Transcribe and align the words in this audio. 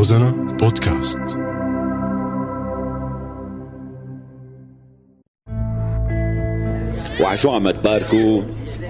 روزانا 0.00 0.56
بودكاست. 0.60 1.20
وعشو 7.22 7.50
عم 7.50 7.70
تباركوا 7.70 8.42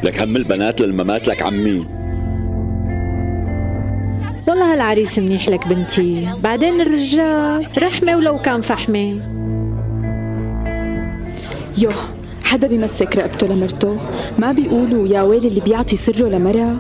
لك 0.03 0.21
هم 0.21 0.37
البنات 0.37 0.81
للممات 0.81 1.29
لك 1.29 1.43
عمي. 1.43 1.87
والله 4.49 4.73
هالعريس 4.73 5.19
منيح 5.19 5.49
لك 5.49 5.69
بنتي. 5.69 6.29
بعدين 6.43 6.81
الرجال 6.81 7.67
رحمة 7.83 8.17
ولو 8.17 8.39
كان 8.39 8.61
فحمة. 8.61 9.23
يوه 11.79 11.95
حدا 12.45 12.69
بيمسك 12.69 13.17
رقبته 13.17 13.47
لمرته؟ 13.47 13.99
ما 14.39 14.53
بيقولوا 14.53 15.09
يا 15.09 15.23
ويل 15.23 15.47
اللي 15.47 15.61
بيعطي 15.61 15.97
سره 15.97 16.29
لمرة 16.29 16.77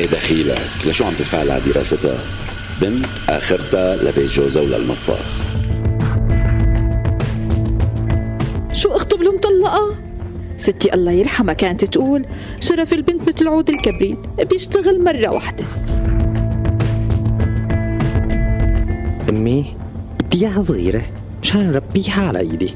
إيه 0.00 0.06
دخيلك؟ 0.06 0.58
لشو 0.86 1.04
عم 1.04 1.12
تفعل 1.12 1.50
على 1.50 1.62
دراستها؟ 1.66 2.18
بنت 2.80 3.06
آخرتها 3.28 3.96
لبيت 3.96 4.30
جوزها 4.30 4.62
وللمطبخ 4.62 5.18
شو 8.72 8.88
اخته 8.88 9.16
بلو 9.16 9.32
مطلقة؟ 9.32 9.94
ستي 10.56 10.94
الله 10.94 11.12
يرحمها 11.12 11.54
كانت 11.54 11.84
تقول 11.84 12.26
شرف 12.60 12.92
البنت 12.92 13.28
مثل 13.28 13.48
عود 13.48 13.68
الكبريت 13.68 14.18
بيشتغل 14.50 15.04
مرة 15.04 15.28
واحدة. 15.28 15.64
أمي 19.28 19.76
بدي 20.20 20.46
إياها 20.46 20.62
صغيرة 20.62 21.02
مشان 21.42 21.72
نربيها 21.72 22.28
على 22.28 22.40
إيدي. 22.40 22.74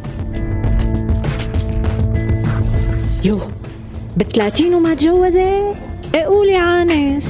يو 3.25 3.41
بثلاثين 4.17 4.75
وما 4.75 4.95
تجوزت؟ 4.95 5.88
قولي 6.15 6.57
عانس. 6.57 7.25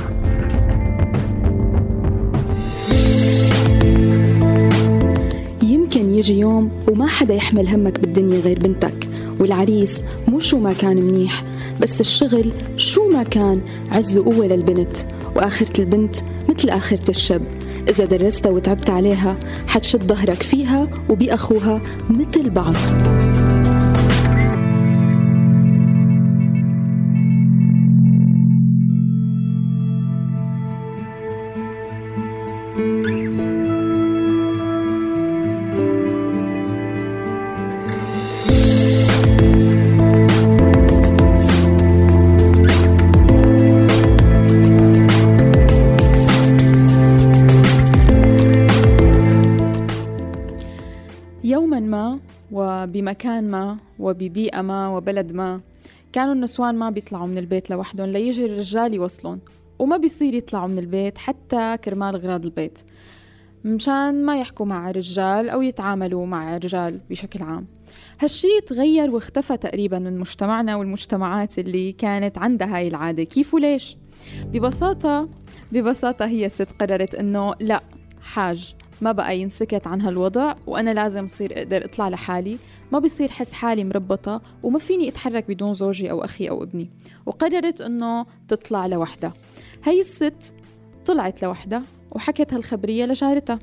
يمكن 5.62 6.14
يجي 6.14 6.39
يوم 6.39 6.70
وما 6.88 7.06
حدا 7.06 7.34
يحمل 7.34 7.69
همك 7.69 8.00
بالدنيا 8.00 8.41
غير 8.41 8.58
بنتك 8.58 9.08
والعريس 9.41 10.05
مو 10.28 10.38
شو 10.38 10.58
ما 10.58 10.72
كان 10.72 10.97
منيح 10.97 11.44
بس 11.80 12.00
الشغل 12.00 12.53
شو 12.77 13.08
ما 13.08 13.22
كان 13.22 13.61
عز 13.91 14.19
وقوة 14.19 14.47
للبنت 14.47 14.97
وآخرة 15.36 15.81
البنت 15.81 16.16
مثل 16.48 16.69
آخرة 16.69 17.10
الشب 17.10 17.42
إذا 17.88 18.05
درستها 18.05 18.53
وتعبت 18.53 18.91
عليها 18.91 19.36
حتشد 19.66 20.03
ظهرك 20.03 20.42
فيها 20.42 20.88
وبأخوها 21.08 21.81
مثل 22.10 22.50
بعض. 22.50 22.75
وببيئة 54.09 54.62
ما 54.62 54.89
وبلد 54.89 55.33
ما. 55.33 55.61
كانوا 56.12 56.34
النسوان 56.34 56.75
ما 56.75 56.91
بيطلعوا 56.91 57.27
من 57.27 57.39
البيت 57.39 57.70
لوحدهم 57.70 58.06
ليجي 58.06 58.47
الرجال 58.47 58.95
يوصلون 58.95 59.41
وما 59.78 59.97
بيصير 59.97 60.34
يطلعوا 60.34 60.69
من 60.69 60.78
البيت 60.78 61.19
حتى 61.19 61.77
كرمال 61.84 62.15
أغراض 62.15 62.45
البيت. 62.45 62.78
مشان 63.65 64.25
ما 64.25 64.41
يحكوا 64.41 64.66
مع 64.66 64.91
رجال 64.91 65.49
أو 65.49 65.62
يتعاملوا 65.62 66.27
مع 66.27 66.56
رجال 66.56 67.00
بشكل 67.10 67.43
عام. 67.43 67.66
هالشي 68.21 68.60
تغير 68.66 69.10
واختفى 69.10 69.56
تقريبا 69.56 69.99
من 69.99 70.19
مجتمعنا 70.19 70.77
والمجتمعات 70.77 71.59
اللي 71.59 71.93
كانت 71.93 72.38
عندها 72.38 72.77
هاي 72.77 72.88
العادة. 72.88 73.22
كيف 73.22 73.55
وليش؟ 73.55 73.97
ببساطة 74.44 75.28
ببساطة 75.72 76.27
هي 76.27 76.49
ست 76.49 76.69
قررت 76.81 77.15
إنه 77.15 77.55
لا 77.61 77.82
حاج. 78.22 78.75
ما 79.00 79.12
بقى 79.12 79.38
ينسكت 79.38 79.86
عن 79.86 80.00
هالوضع 80.00 80.54
وأنا 80.66 80.94
لازم 80.94 81.25
اصير 81.25 81.59
أقدر 81.59 81.84
أطلع 81.84 82.09
لحالي. 82.09 82.59
ما 82.92 82.98
بصير 82.98 83.31
حس 83.31 83.53
حالي 83.53 83.84
مربطة 83.84 84.42
وما 84.62 84.78
فيني 84.78 85.09
أتحرك 85.09 85.48
بدون 85.48 85.75
زوجي 85.75 86.10
أو 86.10 86.25
أخي 86.25 86.48
أو 86.48 86.62
ابني. 86.62 86.91
وقررت 87.26 87.81
إنه 87.81 88.26
تطلع 88.48 88.87
لوحدها 88.87 89.32
هي 89.84 90.00
الست 90.00 90.54
طلعت 91.06 91.42
لوحدها 91.42 91.82
وحكت 92.12 92.54
هالخبرية 92.54 93.04
لجارتها. 93.04 93.58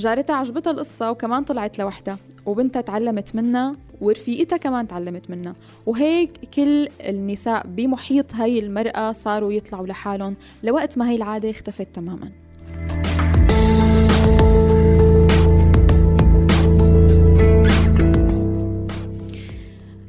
جارتها 0.00 0.36
عجبتها 0.36 0.70
القصة 0.70 1.10
وكمان 1.10 1.44
طلعت 1.44 1.78
لوحدها 1.78 2.18
وبنتها 2.46 2.80
تعلمت 2.82 3.34
منها 3.34 3.76
ورفيقتها 4.00 4.56
كمان 4.56 4.88
تعلمت 4.88 5.30
منها. 5.30 5.54
وهيك 5.86 6.30
كل 6.54 6.88
النساء 7.00 7.66
بمحيط 7.66 8.34
هاي 8.34 8.58
المرأة 8.58 9.12
صاروا 9.12 9.52
يطلعوا 9.52 9.86
لحالهم 9.86 10.36
لوقت 10.62 10.98
ما 10.98 11.08
هاي 11.08 11.16
العادة 11.16 11.50
اختفت 11.50 11.88
تماماً. 11.94 12.43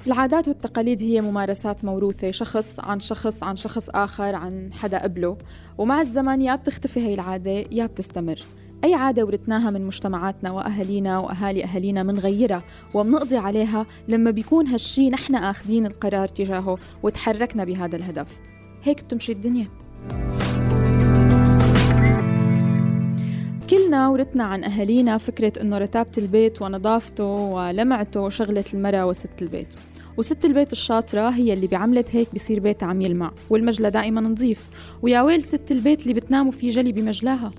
العادات 0.07 0.47
والتقاليد 0.47 1.01
هي 1.01 1.21
ممارسات 1.21 1.85
موروثة 1.85 2.31
شخص 2.31 2.79
عن 2.79 2.99
شخص 2.99 3.43
عن 3.43 3.55
شخص 3.55 3.89
آخر 3.89 4.35
عن 4.35 4.73
حدا 4.73 5.03
قبله. 5.03 5.37
ومع 5.77 6.01
الزمن 6.01 6.41
يا 6.41 6.55
بتختفي 6.55 6.99
هي 6.99 7.13
العادة 7.13 7.51
يا 7.51 7.85
بتستمر. 7.85 8.39
أي 8.83 8.93
عادة 8.93 9.25
ورثناها 9.25 9.69
من 9.69 9.85
مجتمعاتنا 9.85 10.51
وأهالينا 10.51 11.19
وأهالي 11.19 11.63
أهالينا 11.63 12.03
منغيرها 12.03 12.63
وبنقضي 12.93 13.37
عليها 13.37 13.85
لما 14.07 14.31
بيكون 14.31 14.67
هالشي 14.67 15.09
نحن 15.09 15.35
آخذين 15.35 15.85
القرار 15.85 16.27
تجاهه 16.27 16.77
وتحركنا 17.03 17.63
بهذا 17.63 17.95
الهدف. 17.95 18.39
هيك 18.83 19.03
بتمشي 19.03 19.31
الدنيا. 19.31 19.67
كلنا 23.69 24.09
ورثنا 24.09 24.43
عن 24.43 24.63
أهالينا 24.63 25.17
فكرة 25.17 25.61
إنه 25.61 25.77
رتابة 25.77 26.11
البيت 26.17 26.61
ونظافته 26.61 27.23
ولمعته 27.23 28.29
شغلة 28.29 28.65
المرأة 28.73 29.05
وست 29.05 29.41
البيت. 29.41 29.67
وست 30.17 30.45
البيت 30.45 30.71
الشاطرة 30.71 31.29
هي 31.29 31.53
اللي 31.53 31.67
بعملت 31.67 32.15
هيك 32.15 32.27
بصير 32.35 32.59
بيتها 32.59 32.85
عم 32.85 33.01
يلمع 33.01 33.31
والمجلى 33.49 33.89
دائما 33.89 34.21
نظيف. 34.21 34.69
ويا 35.01 35.21
ويل 35.21 35.43
ست 35.43 35.71
البيت 35.71 36.01
اللي 36.01 36.13
بتنام 36.13 36.47
وفي 36.47 36.69
جلي 36.69 36.91
بمجلاها. 36.91 37.51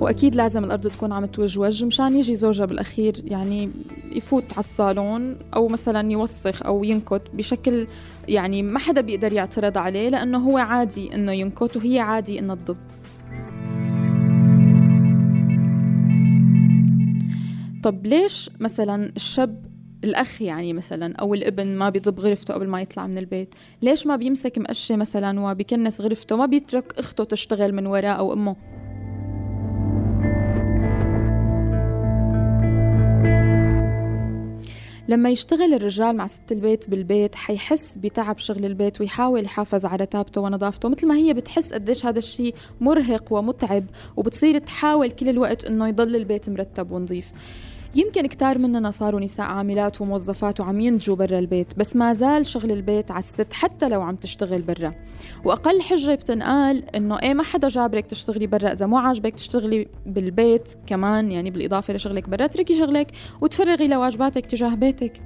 وأكيد 0.00 0.34
لازم 0.34 0.64
الأرض 0.64 0.86
تكون 0.86 1.12
عم 1.12 1.24
توجوج 1.26 1.84
مشان 1.84 2.16
يجي 2.16 2.36
زوجها 2.36 2.66
بالأخير 2.66 3.22
يعني 3.24 3.70
يفوت 4.12 4.44
على 4.52 4.58
الصالون 4.58 5.36
أو 5.54 5.68
مثلا 5.68 6.12
يوسخ 6.12 6.62
أو 6.62 6.84
ينكت 6.84 7.22
بشكل 7.34 7.86
يعني 8.28 8.62
ما 8.62 8.78
حدا 8.78 9.00
بيقدر 9.00 9.32
يعترض 9.32 9.78
عليه 9.78 10.08
لأنه 10.08 10.38
هو 10.38 10.58
عادي 10.58 11.14
إنه 11.14 11.32
ينكت 11.32 11.76
وهي 11.76 11.98
عادي 11.98 12.38
انها 12.38 12.54
تضب. 12.54 12.76
طب 17.82 18.06
ليش 18.06 18.50
مثلا 18.60 19.12
الشاب 19.16 19.64
الأخ 20.04 20.42
يعني 20.42 20.72
مثلا 20.72 21.16
أو 21.16 21.34
الابن 21.34 21.66
ما 21.66 21.90
بيضب 21.90 22.20
غرفته 22.20 22.54
قبل 22.54 22.68
ما 22.68 22.82
يطلع 22.82 23.06
من 23.06 23.18
البيت؟ 23.18 23.54
ليش 23.82 24.06
ما 24.06 24.16
بيمسك 24.16 24.58
مقشة 24.58 24.96
مثلا 24.96 25.40
وبيكنس 25.40 26.00
غرفته؟ 26.00 26.36
ما 26.36 26.46
بيترك 26.46 26.98
أخته 26.98 27.24
تشتغل 27.24 27.74
من 27.74 27.86
وراه 27.86 28.08
أو 28.08 28.32
أمه؟ 28.32 28.56
لما 35.08 35.30
يشتغل 35.30 35.74
الرجال 35.74 36.16
مع 36.16 36.26
ست 36.26 36.52
البيت 36.52 36.90
بالبيت 36.90 37.34
حيحس 37.34 37.98
بتعب 37.98 38.38
شغل 38.38 38.64
البيت 38.64 39.00
ويحاول 39.00 39.44
يحافظ 39.44 39.86
على 39.86 40.02
رتابته 40.02 40.40
ونظافته 40.40 40.88
مثل 40.88 41.08
ما 41.08 41.16
هي 41.16 41.34
بتحس 41.34 41.72
قديش 41.72 42.06
هذا 42.06 42.18
الشيء 42.18 42.54
مرهق 42.80 43.32
ومتعب 43.32 43.84
وبتصير 44.16 44.58
تحاول 44.58 45.10
كل 45.10 45.28
الوقت 45.28 45.64
إنه 45.64 45.88
يضل 45.88 46.16
البيت 46.16 46.50
مرتب 46.50 46.90
ونظيف. 46.90 47.32
يمكن 47.94 48.26
كتار 48.26 48.58
مننا 48.58 48.90
صاروا 48.90 49.20
نساء 49.20 49.46
عاملات 49.46 50.00
وموظفات 50.00 50.60
وعم 50.60 50.80
ينتجوا 50.80 51.16
برا 51.16 51.38
البيت 51.38 51.78
بس 51.78 51.96
ما 51.96 52.12
زال 52.12 52.46
شغل 52.46 52.72
البيت 52.72 53.10
على 53.10 53.18
الست 53.18 53.52
حتى 53.52 53.88
لو 53.88 54.02
عم 54.02 54.16
تشتغل 54.16 54.62
برا. 54.62 54.94
وأقل 55.44 55.82
حجة 55.82 56.14
بتنقال 56.14 56.94
إنه 56.96 57.18
إيه 57.18 57.34
ما 57.34 57.42
حدا 57.42 57.68
جابرك 57.68 58.06
تشتغلي 58.06 58.46
برا 58.46 58.72
إذا 58.72 58.86
مو 58.86 58.98
عاجبك 58.98 59.34
تشتغلي 59.34 59.88
بالبيت 60.06 60.74
كمان 60.86 61.30
يعني 61.30 61.50
بالإضافة 61.50 61.94
لشغلك 61.94 62.28
برا 62.28 62.44
اتركي 62.44 62.78
شغلك 62.78 63.12
وتفرغي 63.40 63.88
لواجباتك 63.88 64.46
تجاه 64.46 64.74
بيتك. 64.74 65.22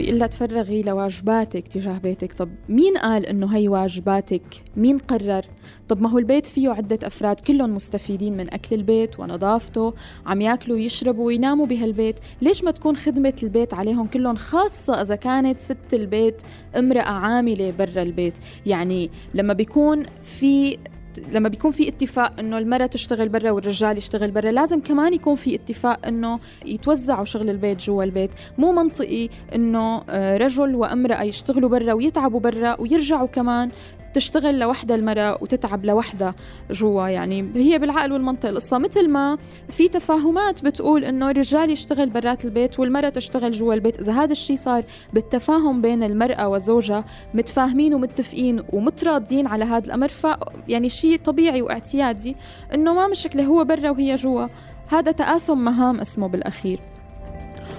بيقول 0.00 0.18
لها 0.18 0.26
تفرغي 0.26 0.82
لواجباتك 0.82 1.68
تجاه 1.68 1.98
بيتك. 1.98 2.32
طب 2.32 2.48
مين 2.68 2.96
قال 2.96 3.26
إنه 3.26 3.56
هي 3.56 3.68
واجباتك؟ 3.68 4.42
مين 4.76 4.98
قرر؟ 4.98 5.44
طب 5.88 6.00
ما 6.02 6.10
هو 6.10 6.18
البيت 6.18 6.46
فيه 6.46 6.68
عدة 6.70 6.98
أفراد 7.04 7.40
كلهم 7.40 7.74
مستفيدين 7.74 8.36
من 8.36 8.54
أكل 8.54 8.76
البيت 8.76 9.20
ونظافته 9.20 9.94
عم 10.26 10.40
ياكلوا 10.40 10.76
ويشربوا 10.76 11.26
ويناموا 11.26 11.66
بهالبيت. 11.66 12.16
ليش 12.42 12.64
ما 12.64 12.70
تكون 12.70 12.96
خدمة 12.96 13.32
البيت 13.42 13.74
عليهم 13.74 14.06
كلهم 14.06 14.36
خاصة 14.36 15.00
إذا 15.00 15.14
كانت 15.14 15.60
ست 15.60 15.94
البيت 15.94 16.42
امرأة 16.76 17.10
عاملة 17.10 17.70
برا 17.70 18.02
البيت؟ 18.02 18.34
يعني 18.66 19.10
لما 19.34 19.52
بيكون 19.52 20.06
في 20.22 20.78
لما 21.18 21.48
بيكون 21.48 21.70
في 21.70 21.88
اتفاق 21.88 22.40
إنه 22.40 22.58
المرأة 22.58 22.86
تشتغل 22.86 23.28
برا 23.28 23.50
والرجال 23.50 23.98
يشتغل 23.98 24.30
برا 24.30 24.50
لازم 24.50 24.80
كمان 24.80 25.14
يكون 25.14 25.34
في 25.34 25.54
اتفاق 25.54 26.06
إنه 26.06 26.38
يتوزعوا 26.66 27.24
شغل 27.24 27.50
البيت 27.50 27.78
جوا 27.78 28.04
البيت. 28.04 28.30
مو 28.58 28.72
منطقي 28.72 29.28
إنه 29.54 30.02
آه، 30.08 30.36
رجل 30.36 30.74
وامرأة 30.74 31.22
يشتغلوا 31.22 31.68
برا 31.68 31.92
ويتعبوا 31.92 32.40
برا 32.40 32.80
ويرجعوا 32.80 33.26
كمان 33.26 33.70
تشتغل 34.14 34.58
لوحدها 34.58 34.96
المرأة 34.96 35.38
وتتعب 35.40 35.84
لوحدها 35.84 36.34
جوا 36.70 37.08
يعني 37.08 37.50
هي 37.54 37.78
بالعقل 37.78 38.12
والمنطق 38.12 38.48
القصة. 38.48 38.78
مثل 38.78 39.08
ما 39.08 39.38
في 39.68 39.88
تفاهمات 39.88 40.64
بتقول 40.64 41.04
إنه 41.04 41.30
الرجال 41.30 41.70
يشتغل 41.70 42.10
برات 42.10 42.44
البيت 42.44 42.80
والمرأة 42.80 43.08
تشتغل 43.08 43.52
جوا 43.52 43.74
البيت. 43.74 44.00
إذا 44.00 44.12
هذا 44.12 44.32
الشيء 44.32 44.56
صار 44.56 44.84
بالتفاهم 45.12 45.80
بين 45.82 46.02
المرأة 46.02 46.48
وزوجها 46.48 47.04
متفاهمين 47.34 47.94
ومتفقين 47.94 48.62
ومتراضين 48.72 49.46
على 49.46 49.64
هذا 49.64 49.86
الأمر 49.86 50.08
ف 50.08 50.26
يعني 50.68 50.88
شيء 50.88 51.18
طبيعي 51.18 51.62
واعتيادي 51.62 52.36
إنه 52.74 52.94
ما 52.94 53.08
مشكلة 53.08 53.44
هو 53.44 53.64
برا 53.64 53.90
وهي 53.90 54.14
جوا. 54.14 54.46
هذا 54.88 55.12
تقاسم 55.12 55.58
مهام 55.58 56.00
اسمه 56.00 56.28
بالأخير. 56.28 56.80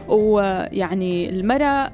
ويعني 0.07 1.29
المرأة 1.29 1.91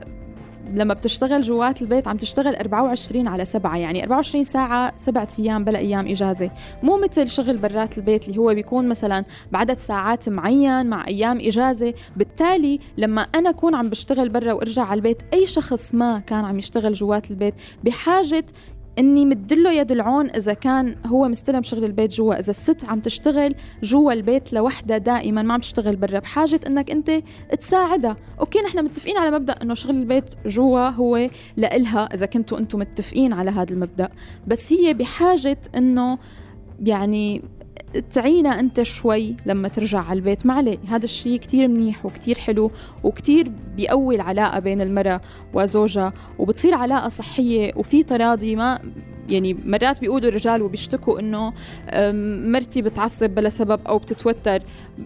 لما 0.73 0.93
بتشتغل 0.93 1.41
جوات 1.41 1.81
البيت 1.81 2.07
عم 2.07 2.17
تشتغل 2.17 2.55
24 2.55 3.27
على 3.27 3.45
7 3.45 3.77
يعني 3.77 4.03
24 4.03 4.43
ساعة 4.43 4.93
سبعة 4.97 5.27
أيام 5.39 5.63
بلا 5.63 5.79
أيام 5.79 6.07
إجازة. 6.07 6.51
مو 6.83 6.97
مثل 6.97 7.29
شغل 7.29 7.57
برات 7.57 7.97
البيت 7.97 8.27
اللي 8.27 8.37
هو 8.37 8.53
بيكون 8.53 8.89
مثلا 8.89 9.25
بعدد 9.51 9.77
ساعات 9.77 10.29
معين 10.29 10.85
مع 10.85 11.07
أيام 11.07 11.39
إجازة. 11.39 11.93
بالتالي 12.15 12.79
لما 12.97 13.21
أنا 13.21 13.49
أكون 13.49 13.75
عم 13.75 13.89
بشتغل 13.89 14.29
برا 14.29 14.53
وأرجع 14.53 14.83
على 14.83 14.97
البيت 14.97 15.21
أي 15.33 15.47
شخص 15.47 15.95
ما 15.95 16.19
كان 16.19 16.45
عم 16.45 16.57
يشتغل 16.57 16.93
جوات 16.93 17.31
البيت 17.31 17.53
بحاجة 17.83 18.45
إني 18.99 19.25
مدله 19.25 19.71
يد 19.71 19.91
العون 19.91 20.29
إذا 20.29 20.53
كان 20.53 20.95
هو 21.05 21.27
مستلم 21.27 21.63
شغل 21.63 21.83
البيت 21.83 22.13
جوا. 22.13 22.39
إذا 22.39 22.49
الست 22.49 22.89
عم 22.89 22.99
تشتغل 22.99 23.55
جوا 23.83 24.13
البيت 24.13 24.53
لوحدها 24.53 24.97
دائما 24.97 25.41
ما 25.41 25.53
عم 25.53 25.59
تشتغل 25.59 25.95
برا. 25.95 26.19
بحاجة 26.19 26.59
إنك 26.67 26.91
أنت 26.91 27.11
تساعدها. 27.59 28.17
أوكي 28.39 28.59
نحن 28.59 28.83
متفقين 28.83 29.17
على 29.17 29.31
مبدأ 29.31 29.53
إنه 29.53 29.73
شغل 29.73 29.95
البيت 29.95 30.35
جوا 30.45 30.89
هو 30.89 31.29
لإلها 31.57 32.05
إذا 32.13 32.25
كنتوا 32.25 32.57
أنتم 32.57 32.79
متفقين 32.79 33.33
على 33.33 33.51
هذا 33.51 33.73
المبدأ. 33.73 34.09
بس 34.47 34.73
هي 34.73 34.93
بحاجة 34.93 35.57
إنه 35.75 36.17
يعني 36.83 37.41
تعينا 38.13 38.59
أنت 38.59 38.81
شوي 38.81 39.35
لما 39.45 39.67
ترجع 39.67 39.99
على 39.99 40.17
البيت. 40.17 40.45
ما 40.45 40.53
عليه 40.53 40.77
هذا 40.87 41.05
الشيء 41.05 41.39
كتير 41.39 41.67
منيح 41.67 42.05
وكتير 42.05 42.37
حلو 42.37 42.71
وكتير 43.03 43.51
بيقوي 43.75 44.15
العلاقة 44.15 44.59
بين 44.59 44.81
المرأة 44.81 45.21
وزوجها 45.53 46.13
وبتصير 46.39 46.73
علاقة 46.73 47.09
صحية 47.09 47.73
وفي 47.75 48.03
تراضي. 48.03 48.55
ما 48.55 48.79
يعني 49.29 49.53
مرات 49.53 50.01
بيقولوا 50.01 50.29
الرجال 50.29 50.61
وبيشتكوا 50.61 51.19
إنه 51.19 51.53
مرتي 52.51 52.81
بتعصب 52.81 53.29
بلا 53.29 53.49
سبب 53.49 53.87
أو 53.87 53.97
بتتوتر. 53.97 54.63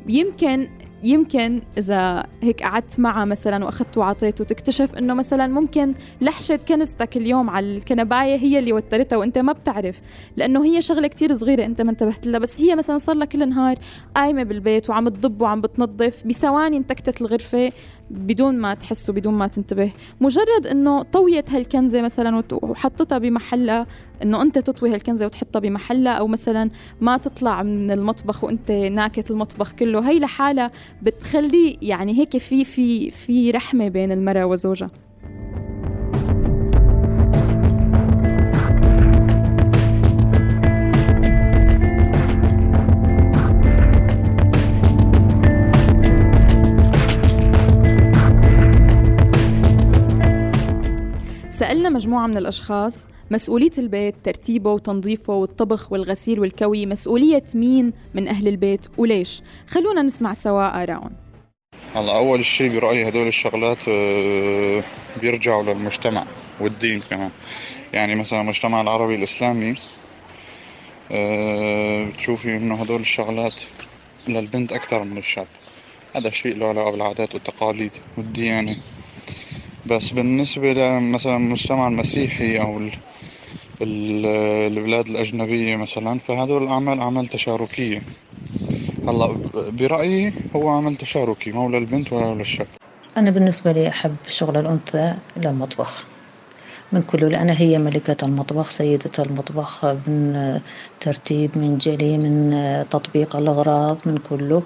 يمكن 0.08 0.68
يمكن 1.04 1.62
إذا 1.78 2.26
هيك 2.42 2.64
قعدت 2.64 3.00
معها 3.00 3.26
مثلا 3.26 3.66
وأخذت 3.66 3.98
وعطيته 3.98 4.44
تكتشف 4.44 4.96
إنه 4.96 5.14
مثلا 5.14 5.48
ممكن 5.48 5.94
لحشة 6.22 6.56
كنستك 6.56 7.18
اليوم 7.18 7.50
على 7.50 7.78
الكنباية 7.78 8.36
هي 8.36 8.60
اللي 8.60 8.74
وترتها 8.74 9.18
وأنت 9.18 9.38
ما 9.38 9.54
بتعرف 9.54 10.02
لأنه 10.38 10.66
هي 10.66 10.82
شغلة 10.82 11.08
كتير 11.08 11.38
صغيرة 11.38 11.66
أنت 11.66 11.82
ما 11.82 11.92
انتبهت 11.92 12.28
لها 12.28 12.40
بس 12.40 12.62
هي 12.62 12.76
مثلا 12.76 12.98
صار 12.98 13.16
لها 13.16 13.26
كل 13.26 13.50
نهار 13.50 13.76
قايمة 14.16 14.44
بالبيت 14.44 14.90
وعم 14.90 15.10
تضب 15.10 15.42
وعم 15.42 15.62
بتنظف 15.62 16.28
بثواني 16.28 16.78
انتكتت 16.78 17.22
الغرفة 17.22 17.72
بدون 18.12 18.58
ما 18.58 18.74
تحس 18.74 19.10
وبدون 19.10 19.34
ما 19.34 19.48
تنتبه. 19.48 19.92
مجرد 20.22 20.68
إنه 20.72 21.04
طويت 21.04 21.52
هالكنزة 21.52 22.02
مثلا 22.02 22.44
وحطتها 22.52 23.18
بمحلها 23.18 23.88
إنه 24.24 24.42
أنت 24.42 24.60
تطوي 24.60 24.94
هالكنزة 24.94 25.26
وتحطها 25.26 25.60
بمحلها 25.60 26.14
أو 26.14 26.28
مثلا 26.28 26.70
ما 27.02 27.18
تطلع 27.18 27.64
من 27.64 27.92
المطبخ 27.92 28.44
وأنت 28.44 28.72
ناكت 28.72 29.32
المطبخ 29.32 29.72
كله 29.72 30.10
هي 30.10 30.20
لحالها 30.20 30.72
بتخلي 31.02 31.78
يعني 31.82 32.20
هيك 32.20 32.38
في 32.38 32.66
في 32.66 33.12
في 33.12 33.52
رحمة 33.52 33.88
بين 33.88 34.12
المرأة 34.12 34.46
وزوجها. 34.46 34.92
سألنا 51.50 51.90
مجموعة 51.90 52.28
من 52.28 52.38
الأشخاص 52.38 53.08
مسؤولية 53.32 53.72
البيت 53.78 54.16
ترتيبه 54.24 54.72
وتنظيفه 54.72 55.34
والطبخ 55.34 55.92
والغسيل 55.92 56.40
والكوي 56.40 56.86
مسؤولية 56.86 57.44
مين 57.56 57.94
من 58.14 58.28
أهل 58.28 58.48
البيت 58.48 58.88
وليش؟ 58.98 59.42
خلونا 59.68 60.02
نسمع 60.02 60.34
سوا 60.34 60.84
آراءهم 60.84 61.12
هلا 61.96 62.18
أول 62.18 62.46
شيء 62.46 62.76
برأيي 62.76 63.08
هدول 63.08 63.28
الشغلات 63.28 63.78
آه، 63.88 64.84
بيرجعوا 65.22 65.64
للمجتمع 65.64 66.26
والدين 66.60 67.02
كمان. 67.10 67.32
يعني 67.94 68.16
مثلا 68.16 68.42
المجتمع 68.42 68.82
العربي 68.82 69.16
الإسلامي 69.16 69.76
آه، 71.12 72.06
بتشوفي 72.06 72.58
إنه 72.58 72.76
هدول 72.76 73.02
الشغلات 73.02 73.62
للبنت 74.28 74.72
أكثر 74.72 75.04
من 75.04 75.18
الشاب. 75.18 75.48
هذا 76.16 76.30
شيء 76.30 76.58
له 76.58 76.68
علاقة 76.68 76.92
بالعادات 76.92 77.34
والتقاليد 77.34 77.92
والديانة. 78.18 78.76
بس 79.86 80.12
بالنسبة 80.12 80.74
لمثلا 80.74 81.36
المجتمع 81.36 81.88
المسيحي 81.88 82.62
أو 82.62 82.80
البلاد 83.82 85.08
الأجنبية 85.08 85.76
مثلا 85.76 86.20
فهذول 86.20 86.64
الأعمال 86.64 87.00
أعمال 87.00 87.28
تشاركية. 87.28 88.04
هلأ 89.08 89.38
برأيي 89.54 90.34
هو 90.56 90.70
عمل 90.70 90.96
تشاركي 90.96 91.52
مو 91.52 91.70
للبنت 91.70 92.14
ولا 92.14 92.34
للشاب. 92.36 92.68
أنا 93.18 93.32
بالنسبة 93.32 93.72
لي 93.72 93.88
أحب 93.88 94.16
شغل 94.28 94.58
الأنثى 94.58 95.14
للمطبخ. 95.38 96.04
من 96.92 97.02
كله 97.02 97.28
لأن 97.28 97.50
هي 97.50 97.78
ملكة 97.78 98.26
المطبخ 98.26 98.70
سيدة 98.70 99.12
المطبخ 99.20 99.86
من 99.86 100.60
ترتيب 101.00 101.58
من 101.58 101.78
جلي 101.78 102.18
من 102.18 102.56
تطبيق 102.90 103.36
الأغراض 103.36 103.98
من 104.06 104.18
كله. 104.18 104.64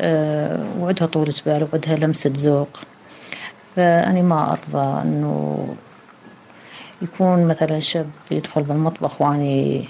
أه، 0.00 0.66
وعدها 0.80 1.06
طولة 1.06 1.34
بال 1.46 1.68
وعدها 1.72 1.96
لمسة 1.96 2.32
ذوق. 2.36 2.80
فأنا 3.76 4.22
ما 4.22 4.52
أرضى 4.52 5.02
إنه 5.02 5.76
يكون 7.02 7.48
مثلا 7.48 7.80
شاب 7.80 8.10
يدخل 8.30 8.62
بالمطبخ 8.62 9.22
وأني 9.22 9.84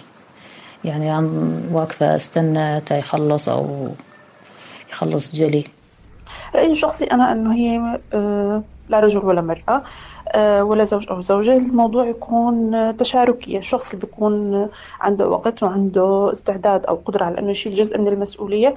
يعني 0.85 1.11
عم 1.11 1.61
واقفة 1.73 2.17
أستنى 2.17 2.81
تا 2.81 2.97
يخلص 2.99 3.49
أو 3.49 3.89
يخلص 4.91 5.37
جلي. 5.37 5.65
رأيي 6.55 6.73
الشخصي 6.73 7.05
أنا 7.05 7.33
أنه 7.33 7.55
هي 7.55 8.01
آه، 8.13 8.63
لا 8.89 9.01
رجل 9.01 9.25
ولا 9.25 9.41
مرأة 9.41 9.83
آه، 10.35 10.65
ولا 10.65 10.85
زوج 10.85 11.07
أو 11.11 11.21
زوجة. 11.21 11.57
الموضوع 11.57 12.07
يكون 12.09 12.97
تشاركي. 12.97 13.59
الشخص 13.59 13.91
اللي 13.91 14.07
بيكون 14.07 14.69
عنده 15.01 15.29
وقت 15.29 15.63
وعنده 15.63 16.33
استعداد 16.33 16.87
أو 16.87 16.95
قدرة 16.95 17.25
على 17.25 17.39
أنه 17.39 17.51
يشيل 17.51 17.75
جزء 17.75 17.99
من 17.99 18.09
المسؤولية 18.09 18.75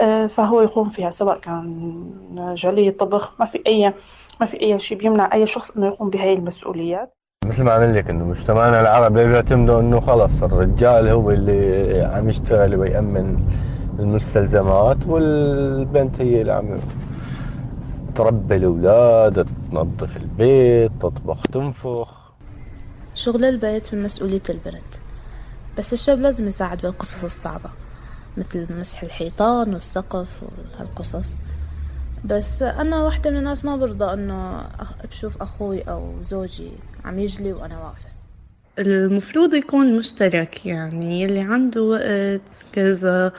آه، 0.00 0.26
فهو 0.26 0.60
يقوم 0.60 0.88
فيها 0.88 1.10
سواء 1.10 1.38
كان 1.38 2.54
جلي 2.56 2.90
طبخ 2.90 3.32
ما 3.40 3.46
في 3.46 3.62
أي 3.66 3.94
ما 4.40 4.46
في 4.46 4.60
أي 4.62 4.78
شيء 4.78 4.98
بيمنع 4.98 5.30
أي 5.32 5.46
شخص 5.46 5.70
أنه 5.70 5.86
يقوم 5.86 6.10
بهاي 6.10 6.34
المسؤوليات. 6.34 7.14
مثل 7.44 7.62
ما 7.62 7.72
عمل 7.72 7.94
لك 7.94 8.10
إنه 8.10 8.24
مجتمعنا 8.24 8.80
العربي 8.80 9.26
بيعتمدوا 9.26 9.80
إنه 9.80 10.00
خلص 10.00 10.42
الرجال 10.42 11.08
هو 11.08 11.30
اللي 11.30 12.02
عم 12.02 12.28
يشتغل 12.28 12.76
ويأمن 12.76 13.44
المستلزمات 13.98 15.06
والبنت 15.06 16.20
هي 16.20 16.40
اللي 16.40 16.52
عم 16.52 16.76
تربي 18.14 18.56
الأولاد 18.56 19.48
تنظف 19.70 20.16
البيت 20.16 20.92
تطبخ 21.00 21.42
تنفخ. 21.42 22.32
شغل 23.14 23.44
البيت 23.44 23.94
من 23.94 24.02
مسؤولية 24.02 24.42
البنت 24.50 24.94
بس 25.78 25.92
الشاب 25.92 26.20
لازم 26.20 26.46
يساعد 26.46 26.80
بالقصص 26.80 27.24
الصعبة 27.24 27.70
مثل 28.36 28.66
مسح 28.80 29.02
الحيطان 29.02 29.74
والسقف 29.74 30.42
وهالقصص. 30.42 31.38
بس 32.24 32.62
أنا 32.62 33.02
واحدة 33.02 33.30
من 33.30 33.36
الناس 33.36 33.64
ما 33.64 33.76
برضى 33.76 34.12
إنه 34.12 34.62
بشوف 35.10 35.42
أخوي 35.42 35.82
أو 35.82 36.12
زوجي 36.22 36.70
عم 37.04 37.18
يجلي 37.18 37.52
وأنا 37.52 37.80
واقفة. 37.84 38.10
المفروض 38.78 39.54
يكون 39.54 39.96
مشترك 39.96 40.66
يعني 40.66 41.24
اللي 41.24 41.40
عنده 41.40 41.82
وقت 41.82 42.68
كذا 42.72 43.32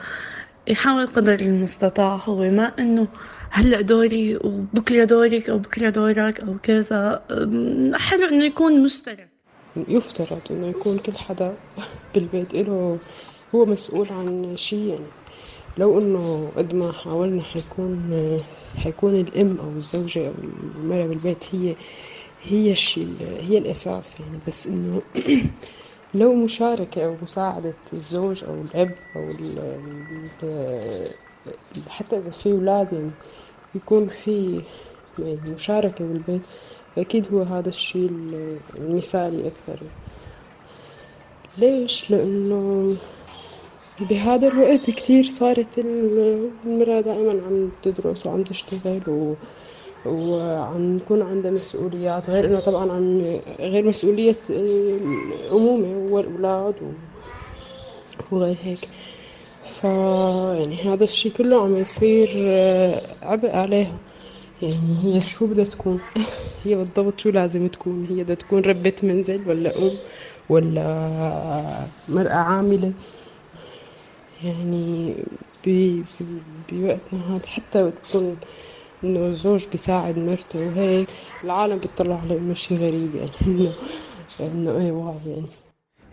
يحاول 0.68 1.06
قدر 1.06 1.34
المستطاع 1.40 2.16
هو 2.16 2.50
ما 2.50 2.64
إنه 2.78 3.08
هلأ 3.50 3.80
دوري 3.80 4.36
وبكرة 4.36 5.04
دورك 5.04 5.50
أو 5.50 5.58
بكرة 5.58 5.90
دورك 5.90 6.40
أو 6.40 6.58
كذا. 6.58 7.26
حلو 7.98 8.24
إنه 8.28 8.44
يكون 8.44 8.82
مشترك. 8.84 9.28
يفترض 9.76 10.42
إنه 10.50 10.66
يكون 10.66 10.98
كل 10.98 11.16
حدا 11.16 11.58
بالبيت 12.14 12.54
له 12.54 13.00
هو 13.54 13.64
مسؤول 13.66 14.08
عن 14.12 14.56
شيء 14.56 14.90
يعني 14.92 15.10
لو 15.78 15.98
إنه 15.98 16.52
قد 16.56 16.74
ما 16.74 16.92
حاولنا 16.92 17.42
حيكون 17.42 18.10
حيكون 18.76 19.14
الأم 19.14 19.60
أو 19.60 19.76
الزوجة 19.76 20.28
أو 20.28 20.34
المرأة 20.38 21.06
بالبيت 21.06 21.54
هي 21.54 21.76
هي 22.46 22.72
الشيء 22.72 23.16
هي 23.20 23.58
الأساس 23.58 24.20
يعني 24.20 24.40
بس 24.46 24.66
إنه 24.66 25.02
لو 26.14 26.34
مشاركة 26.34 27.06
أو 27.06 27.16
مساعدة 27.22 27.74
الزوج 27.92 28.44
أو 28.44 28.62
الأب 28.62 28.94
أو 29.16 29.36
حتى 31.88 32.18
إذا 32.18 32.30
في 32.30 32.52
أولاد 32.52 32.92
يعني 32.92 33.12
يكون 33.74 34.08
في 34.08 34.62
يعني 35.18 35.40
مشاركة 35.54 36.04
بالبيت 36.06 36.42
أكيد 36.98 37.32
هو 37.34 37.42
هذا 37.42 37.68
الشيء 37.68 38.10
المثالي 38.78 39.46
أكثر 39.48 39.80
ليش؟ 41.58 42.10
لأنه 42.10 42.96
بهذا 44.00 44.48
الوقت 44.48 44.90
كتير 44.90 45.24
صارت 45.24 45.78
المرأة 45.78 47.00
دائما 47.00 47.46
عم 47.46 47.70
تدرس 47.82 48.26
وعم 48.26 48.44
تشتغل 48.44 49.02
و... 49.08 49.36
وعم 50.06 51.00
عندها 51.10 51.50
مسؤوليات 51.50 52.30
غير 52.30 52.46
إنه 52.46 52.60
طبعا 52.60 52.92
عن 52.92 53.20
غير 53.60 53.86
مسؤولية 53.88 54.42
أمومة 55.52 55.96
والأولاد 55.96 56.82
و... 56.82 56.94
وغير 58.32 58.58
هيك. 58.62 58.88
ف 59.62 59.84
يعني 60.54 60.76
هذا 60.84 61.04
الشي 61.04 61.30
كله 61.30 61.64
عم 61.64 61.76
يصير 61.76 62.28
عبء 63.22 63.56
عليها. 63.56 64.00
يعني 64.62 65.04
هي 65.04 65.20
شو 65.20 65.46
بدها 65.46 65.64
تكون؟ 65.64 66.00
هي 66.64 66.76
بالضبط 66.76 67.20
شو 67.20 67.30
لازم 67.30 67.66
تكون؟ 67.68 68.04
هي 68.04 68.24
بدها 68.24 68.36
تكون 68.36 68.60
ربة 68.62 68.94
منزل 69.02 69.48
ولا 69.48 69.78
أم 69.78 69.98
ولا 70.48 70.84
مرأة 72.08 72.34
عاملة؟ 72.34 72.94
يعني 74.44 75.14
بوقتنا 76.70 77.36
هذا 77.36 77.46
حتى 77.46 77.90
تكون 77.90 78.40
إنه 79.04 79.26
الزوج 79.26 79.68
بيساعد 79.70 80.18
مرته 80.18 80.58
وهيك 80.58 81.10
العالم 81.44 81.78
بتطلع 81.78 82.20
عليه 82.20 82.38
إنه 82.38 82.54
شي 82.54 82.76
غريب 82.76 83.14
يعني 83.14 83.32
انه 83.46 83.74
إنه 84.40 84.76
إيه 84.78 84.92
واو 84.92 85.20
يعني. 85.26 85.48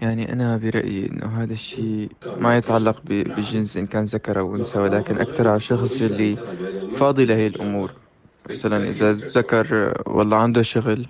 يعني 0.02 0.34
أنا 0.34 0.58
برأيي 0.58 1.10
إنه 1.12 1.44
هذا 1.44 1.54
الشيء 1.54 2.12
ما 2.36 2.58
يتعلق 2.58 3.02
بالجنس 3.02 3.78
إن 3.78 3.88
كان 3.88 4.04
ذكر 4.06 4.40
أو 4.40 4.56
أنثى 4.56 4.80
ولكن 4.80 5.18
أكثر 5.20 5.48
على 5.48 5.58
الشخص 5.58 6.02
اللي 6.02 6.42
فاضي 6.90 7.26
لهي 7.26 7.48
الأمور. 7.48 7.96
مثلا 8.50 8.90
إذا 8.90 9.14
ذكر 9.14 9.94
والله 10.08 10.38
عنده 10.38 10.62
شغل 10.62 11.08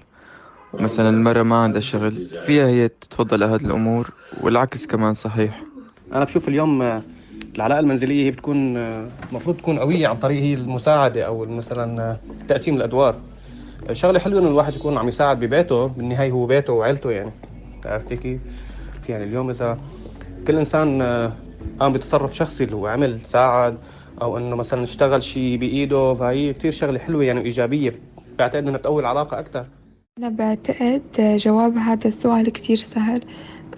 ومثلا 0.74 1.10
المرأة 1.10 1.44
ما 1.44 1.56
عندها 1.64 1.82
شغل 1.82 2.24
فيها 2.40 2.68
هي 2.68 2.90
تتفضل 2.90 3.44
هذه 3.44 3.62
الأمور 3.66 4.12
والعكس 4.32 4.86
كمان 4.88 5.14
صحيح. 5.14 5.68
أنا 6.14 6.24
بشوف 6.26 6.48
اليوم 6.48 7.04
العلاقة 7.56 7.80
المنزلية 7.80 8.26
هي 8.26 8.32
بتكون 8.32 8.78
المفروض 8.78 9.58
تكون 9.58 9.80
قوية 9.80 10.08
عن 10.08 10.18
طريق 10.18 10.42
هي 10.42 10.54
المساعدة 10.54 11.26
أو 11.26 11.46
مثلا 11.46 12.18
تقسيم 12.48 12.76
الأدوار. 12.76 13.16
شغلة 13.92 14.20
حلوة 14.20 14.40
إنه 14.40 14.48
الواحد 14.48 14.76
يكون 14.76 14.98
عم 14.98 15.08
يساعد 15.08 15.40
ببيته 15.40 15.86
بالنهاية 15.86 16.32
هو 16.32 16.46
بيته 16.46 16.74
وعيلته 16.74 17.12
يعني. 17.12 17.32
عرفتي 17.86 18.16
كيف؟ 18.18 18.42
يعني 19.10 19.24
اليوم 19.24 19.50
إذا 19.50 19.78
كل 20.48 20.58
إنسان 20.58 21.02
قام 21.80 21.94
بتصرف 21.94 22.36
شخصي 22.36 22.64
اللي 22.64 22.76
هو 22.76 22.88
عمل 22.88 23.20
ساعد 23.26 23.78
أو 24.22 24.38
إنه 24.38 24.56
مثلا 24.56 24.84
اشتغل 24.84 25.24
شيء 25.24 25.58
بإيده 25.58 26.14
فهي 26.14 26.54
كثير 26.54 26.72
شغلة 26.72 27.00
حلوة 27.00 27.24
يعني 27.24 27.40
وإيجابية. 27.40 28.00
بعتقد 28.40 28.68
إنها 28.68 28.78
تقوي 28.78 29.02
العلاقة 29.02 29.40
أكثر 29.40 29.66
أنا 30.18 30.30
بعتقد 30.30 31.02
جواب 31.18 31.78
هذا 31.78 32.08
السؤال 32.08 32.50
كثير 32.50 32.78
سهل. 32.78 33.22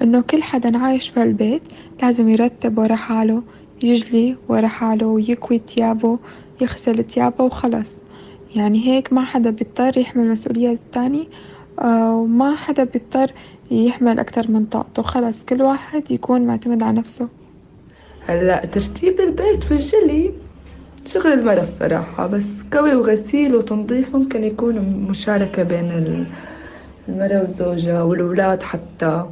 إنه 0.01 0.21
كل 0.21 0.43
حدا 0.43 0.77
عايش 0.77 1.11
بهالبيت 1.11 1.61
لازم 2.01 2.29
يرتب 2.29 2.77
ورا 2.77 2.95
حاله 2.95 3.43
يجلي 3.83 4.35
ورا 4.49 4.67
حاله 4.67 5.05
ويكوي 5.07 5.59
تيابه 5.59 6.19
يغسل 6.61 7.03
تيابه 7.03 7.43
وخلص. 7.43 8.03
يعني 8.55 8.87
هيك 8.87 9.13
ما 9.13 9.25
حدا 9.25 9.49
بيضطر 9.49 9.97
يحمل 9.97 10.27
مسؤولية 10.27 10.71
التاني 10.71 11.27
آه، 11.79 12.15
وما 12.15 12.55
حدا 12.55 12.83
بيضطر 12.83 13.31
يحمل 13.71 14.19
أكتر 14.19 14.51
من 14.51 14.65
طاقته. 14.65 15.01
خلص 15.01 15.45
كل 15.45 15.61
واحد 15.61 16.11
يكون 16.11 16.41
معتمد 16.41 16.83
على 16.83 16.97
نفسه. 16.97 17.27
هلا 18.27 18.65
ترتيب 18.65 19.19
البيت 19.19 19.63
في 19.63 19.71
الجلي 19.71 20.31
شغل 21.05 21.33
المرأة 21.33 21.61
الصراحة 21.61 22.27
بس 22.27 22.53
كوي 22.73 22.95
وغسيل 22.95 23.55
وتنظيف 23.55 24.15
ممكن 24.15 24.43
يكون 24.43 24.79
مشاركة 25.09 25.63
بين 25.63 26.25
المرأة 27.09 27.41
والزوجة 27.41 28.05
والأولاد 28.05 28.63
حتى. 28.63 29.25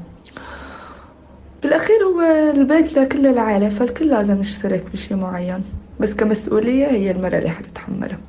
بالأخير 1.64 2.04
هو 2.04 2.22
البيت 2.52 2.94
لكل 3.00 3.28
العائلة 3.28 3.70
فالكل 3.70 4.08
لازم 4.10 4.42
يشترك 4.42 4.86
بشي 4.92 5.16
معين. 5.16 5.64
بس 6.00 6.16
كمسؤولية 6.16 6.88
هي 6.88 7.12
المرأة 7.12 7.38
اللي 7.38 7.50
حتتحملها 7.50 8.20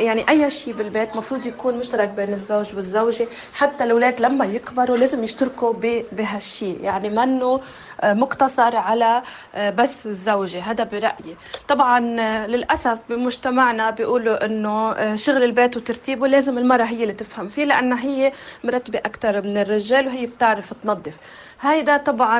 يعني 0.00 0.28
أي 0.28 0.50
شيء 0.50 0.74
بالبيت 0.74 1.16
مفروض 1.16 1.46
يكون 1.46 1.78
مشترك 1.78 2.08
بين 2.08 2.32
الزوج 2.32 2.74
والزوجة. 2.74 3.28
حتى 3.54 3.84
الأولاد 3.84 4.20
لما 4.20 4.44
يكبروا 4.44 4.96
لازم 4.96 5.24
يشتركوا 5.24 5.72
بهالشيء. 6.12 6.80
يعني 6.82 7.10
منه 7.10 7.60
آه، 8.00 8.14
مقتصر 8.14 8.76
على 8.76 9.22
آه، 9.54 9.70
بس 9.70 10.06
الزوجة. 10.06 10.60
هذا 10.60 10.84
برأيي. 10.84 11.36
طبعا 11.68 12.20
آه، 12.20 12.46
للأسف 12.46 12.98
بمجتمعنا 13.08 13.90
بيقولوا 13.90 14.44
إنه 14.44 15.16
شغل 15.16 15.42
البيت 15.44 15.76
وترتيبه 15.76 16.26
لازم 16.26 16.58
المرأة 16.58 16.84
هي 16.84 17.02
اللي 17.02 17.14
تفهم 17.14 17.48
فيه 17.48 17.64
لانها 17.64 18.04
هي 18.04 18.32
مرتبة 18.64 18.98
أكثر 18.98 19.42
من 19.42 19.56
الرجال 19.56 20.06
وهي 20.06 20.26
بتعرف 20.26 20.72
تنظف. 20.82 21.16
هيدا 21.60 21.96
طبعا 21.96 22.38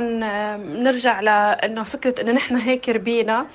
نرجع 0.56 1.20
لإنه 1.20 1.82
فكرة 1.82 2.20
إنه 2.22 2.32
نحن 2.32 2.56
هيك 2.56 2.88
ربينا. 2.88 3.46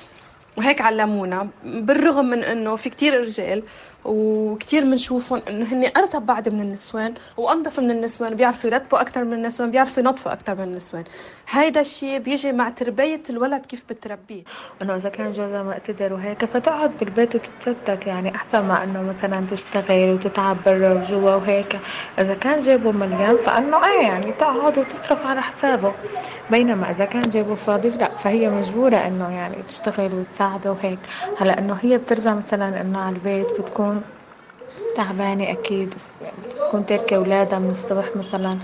وهيك 0.57 0.81
علمونا 0.81 1.47
بالرغم 1.63 2.25
من 2.25 2.43
إنه 2.43 2.75
في 2.75 2.89
كتير 2.89 3.19
رجال 3.19 3.63
وكتير 4.05 4.83
بنشوفهم 4.83 5.41
إنه 5.49 5.65
هن 5.65 5.83
أرتب 5.97 6.25
بعد 6.25 6.49
من 6.49 6.61
النسوان 6.61 7.13
وأنظف 7.37 7.79
من 7.79 7.91
النسوان 7.91 8.35
بيعرفوا 8.35 8.69
يرتبوا 8.69 9.01
أكثر 9.01 9.23
من 9.23 9.33
النسوان 9.33 9.71
بيعرفوا 9.71 10.03
ينظفوا 10.03 10.33
أكثر 10.33 10.55
من 10.55 10.63
النسوان. 10.63 11.03
هيدا 11.49 11.81
الشيء 11.81 12.19
بيجي 12.19 12.51
مع 12.51 12.69
تربية 12.69 13.23
الولد 13.29 13.65
كيف 13.65 13.83
بتربيه. 13.89 14.43
إنه 14.81 14.95
إذا 14.95 15.09
كان 15.09 15.33
جوزها 15.33 15.63
مقتدر 15.63 16.13
وهيك 16.13 16.45
فتقعد 16.45 16.91
بالبيت 16.99 17.35
وتتستت 17.35 18.07
يعني 18.07 18.35
أحسن 18.35 18.59
ما 18.59 18.83
إنه 18.83 19.01
مثلا 19.01 19.47
تشتغل 19.51 20.13
وتتعب 20.13 20.57
برا 20.65 20.93
وجوا 20.93 21.35
وهيك. 21.35 21.79
إذا 22.19 22.33
كان 22.33 22.61
جيبه 22.61 22.91
مليان 22.91 23.37
فإنه 23.45 23.77
إيه 23.85 24.01
يعني 24.01 24.31
تقعد 24.31 24.77
وتصرف 24.77 25.25
على 25.25 25.41
حسابه. 25.41 25.93
بينما 26.51 26.91
إذا 26.91 27.05
كان 27.05 27.21
جيبه 27.21 27.55
فاضي 27.55 27.89
لا 27.89 28.07
فهي 28.07 28.49
مجبورة 28.49 28.95
إنه 28.95 29.29
يعني 29.29 29.63
تشتغل 29.63 30.13
وتساعده 30.13 30.71
وهيك. 30.71 30.99
هلا 31.37 31.59
إنه 31.59 31.77
هي 31.81 31.97
بترجع 31.97 32.33
مثلا 32.33 32.81
انه 32.81 32.99
على 32.99 33.15
البيت 33.15 33.61
بتكون 33.61 33.92
تعبانة 34.95 35.51
أكيد. 35.51 35.95
بتكون 36.37 36.85
تركة 36.85 37.15
أولادها 37.15 37.59
من 37.59 37.69
الصبح 37.69 38.15
مثلا. 38.15 38.59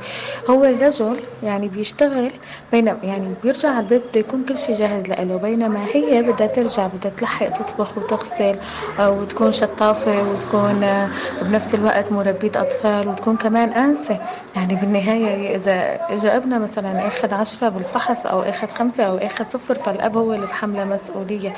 هو 0.50 0.65
الرجل 0.65 1.27
يعني 1.41 1.70
بيشتغل 1.70 2.32
بينما 2.72 3.00
يعني 3.03 3.34
بيرجع 3.36 3.70
على 3.70 3.79
البيت 3.79 4.01
بده 4.08 4.20
يكون 4.20 4.46
كل 4.46 4.58
شيء 4.58 4.75
جاهز 4.75 5.08
لإله 5.08 5.38
بينما 5.38 5.86
هي 5.91 6.24
بدها 6.24 6.48
ترجع 6.48 6.88
بدها 6.88 7.12
تلحق 7.12 7.50
تطبخ 7.50 7.98
وتغسل 7.98 8.60
آه، 9.00 9.12
وتكون 9.12 9.51
شطافة 9.51 10.24
وتكون 10.24 10.84
آه، 10.84 11.12
بنفس 11.41 11.75
الوقت 11.75 12.12
مربية 12.12 12.51
أطفال 12.56 13.08
وتكون 13.08 13.38
كمان 13.38 13.74
أنسة. 13.74 14.20
يعني 14.56 14.75
بالنهاية 14.75 15.56
إذا 15.56 15.72
إجا 16.10 16.38
ابنها 16.38 16.60
مثلا 16.60 17.08
أخذ 17.08 17.34
عشرة 17.34 17.70
بالفحص 17.70 18.25
أو 18.25 18.41
أخذ 18.44 18.68
خمسة 18.68 19.03
أو 19.03 19.18
أخذ 19.18 19.46
صفر 19.50 19.75
فالأب 19.79 20.18
هو 20.18 20.34
اللي 20.34 20.48
بحمله 20.48 20.86
مسؤولية. 20.86 21.53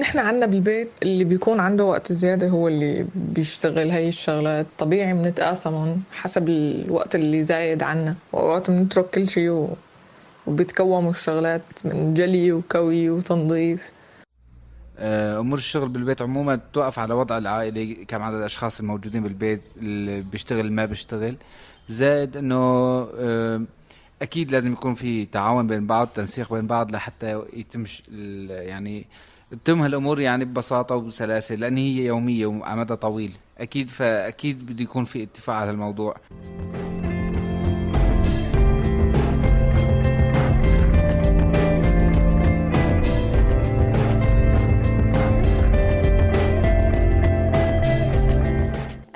نحن 0.00 0.18
عنا 0.18 0.46
بالبيت 0.46 0.90
اللي 1.02 1.24
بيكون 1.24 1.60
عنده 1.60 1.84
وقت 1.84 2.12
زيادة 2.12 2.48
هو 2.48 2.68
اللي 2.68 3.06
بيشتغل 3.14 3.90
هاي 3.90 4.08
الشغلات. 4.08 4.66
طبيعي 4.78 5.12
بنتقاسمهم 5.12 6.02
حسب 6.12 6.48
الوقت 6.48 7.14
اللي 7.14 7.44
زايد 7.44 7.82
عنا. 7.82 8.16
وأوقات 8.32 8.70
بنترك 8.70 9.10
كل 9.10 9.28
شي 9.28 9.68
وبيتكوموا 10.46 11.10
الشغلات 11.10 11.62
من 11.84 12.14
جلي 12.14 12.52
وكوي 12.52 13.10
وتنظيف. 13.10 13.92
آه، 14.98 15.40
أمور 15.40 15.58
الشغل 15.58 15.88
بالبيت 15.88 16.22
عموما 16.22 16.60
توقف 16.72 16.98
على 16.98 17.14
وضع 17.14 17.38
العائلة 17.38 18.04
كم 18.08 18.22
عدد 18.22 18.36
الأشخاص 18.36 18.80
الموجودين 18.80 19.22
بالبيت 19.22 19.62
اللي 19.76 20.20
بيشتغل 20.20 20.72
ما 20.72 20.84
بيشتغل. 20.84 21.36
زائد 21.88 22.36
إنه 22.36 22.56
آه، 23.18 23.62
أكيد 24.22 24.52
لازم 24.52 24.72
يكون 24.72 24.94
في 24.94 25.26
تعاون 25.26 25.66
بين 25.66 25.86
بعض 25.86 26.08
تنسيق 26.08 26.52
بين 26.52 26.66
بعض 26.66 26.90
لحتى 26.90 27.42
يتم 27.52 27.84
يعني 28.48 29.06
تتم 29.50 29.82
هالأمور 29.82 30.20
يعني 30.20 30.44
ببساطة 30.44 30.96
وبسلاسة 30.96 31.54
لأن 31.54 31.76
هي 31.76 32.06
يومية 32.06 32.46
وعلى 32.46 32.80
مدى 32.80 32.96
طويل. 32.96 33.32
أكيد 33.58 33.90
فاكيد 33.90 34.66
بده 34.66 34.82
يكون 34.82 35.04
في 35.04 35.22
اتفاق 35.22 35.56
على 35.56 35.70
الموضوع 35.70 36.16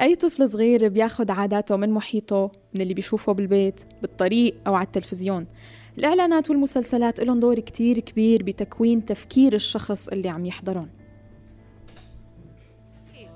أي 0.01 0.17
طفل 0.17 0.49
صغير 0.49 0.89
بياخد 0.89 1.31
عاداته 1.31 1.77
من 1.77 1.91
محيطه 1.91 2.53
من 2.75 2.81
اللي 2.81 2.95
بيشوفه 2.95 3.33
بالبيت 3.33 3.81
بالطريق 4.03 4.55
أو 4.67 4.75
على 4.75 4.87
التلفزيون. 4.87 5.47
الإعلانات 5.99 6.51
والمسلسلات 6.51 7.21
لهم 7.21 7.41
دور 7.41 7.61
كتير 7.61 7.99
كبير 7.99 8.43
بتكوين 8.43 9.05
تفكير 9.05 9.55
الشخص 9.55 10.09
اللي 10.09 10.29
عم 10.29 10.47
يحضرهم. 10.47 10.89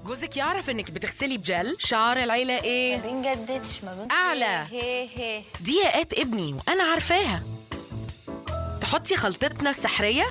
جوزك 0.04 0.36
يعرف 0.36 0.70
إنك 0.70 0.90
بتغسلي 0.90 1.38
بجل؟ 1.38 1.76
شعر 1.78 2.16
العيلة 2.16 2.62
إيه؟ 2.62 2.96
ما 2.96 3.02
بنجددش 3.02 3.84
ما 3.84 3.94
بنت 3.94 4.12
أعلى. 4.12 4.66
هي 4.70 5.08
هي. 5.16 5.42
دقيقات 5.60 6.12
ابني 6.18 6.54
وأنا 6.54 6.84
عارفاها. 6.84 7.42
تحطي 8.80 9.16
خلطتنا 9.16 9.70
السحرية؟ 9.70 10.24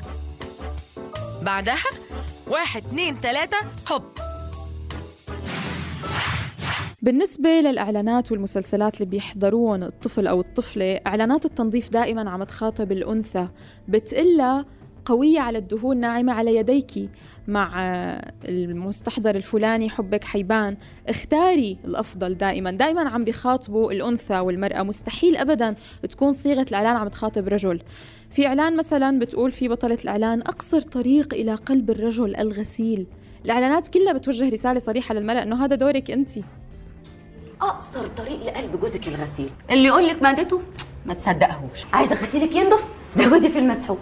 بعدها؟ 1.42 1.84
واحد 2.48 2.86
اتنين 2.86 3.22
تلاتة 3.22 3.58
هوب. 3.92 4.04
بالنسبة 7.08 7.50
للإعلانات 7.50 8.32
والمسلسلات 8.32 8.96
اللي 8.96 9.06
بيحضروهم 9.06 9.84
الطفل 9.84 10.28
أو 10.28 10.40
الطفلة 10.42 11.00
إعلانات 11.08 11.46
التنظيف 11.46 11.90
دائما 11.90 12.30
عم 12.30 12.44
تخاطب 12.44 12.92
الأنثى 12.92 13.48
بتقلها 13.88 14.66
قوية 15.06 15.40
على 15.40 15.58
الدهون 15.58 15.98
ناعمة 15.98 16.34
على 16.34 16.56
يديك. 16.56 17.10
مع 17.48 17.84
آه، 17.84 18.34
المستحضر 18.46 19.36
الفلاني 19.36 19.90
حبك 19.90 20.24
حيبان 20.24 20.78
اختاري 21.10 21.78
الأفضل 21.86 22.34
دائما. 22.38 22.72
دائما 22.72 23.10
عم 23.10 23.24
بيخاطبوا 23.24 23.92
الأنثى 23.92 24.40
والمرأة. 24.40 24.84
مستحيل 24.84 25.38
أبدا 25.38 25.76
تكون 26.10 26.32
صيغة 26.32 26.66
الإعلان 26.70 26.96
عم 26.96 27.08
تخاطب 27.08 27.48
رجل. 27.48 27.82
في 28.30 28.48
إعلان 28.48 28.78
مثلا 28.78 29.20
بتقول 29.20 29.52
في 29.52 29.68
بطلة 29.68 29.98
الإعلان 30.04 30.42
أقصر 30.42 30.82
طريق 30.82 31.34
إلى 31.34 31.56
قلب 31.56 31.90
الرجل 31.90 32.36
الغسيل. 32.36 33.08
الإعلانات 33.46 33.88
كلها 33.88 34.14
بتوجه 34.14 34.50
رسالة 34.50 34.80
صريحة 34.80 35.16
للمرأة 35.16 35.44
إنه 35.44 35.66
هذا 35.66 35.76
دورك 35.76 36.12
أنت. 36.12 36.30
أقصر 37.62 38.08
طريق 38.08 38.46
لقلب 38.46 38.80
جوزك 38.80 39.08
الغسيل. 39.08 39.50
اللي 39.72 39.86
يقول 39.86 40.08
لك 40.08 40.22
معدته 40.22 40.62
ما 41.06 41.14
تصدقهوش. 41.14 41.86
عايزة 41.94 42.16
غسيلك 42.16 42.56
ينضف؟ 42.56 42.84
زودي 43.14 43.50
في 43.50 43.60
المسحوق. 43.60 44.00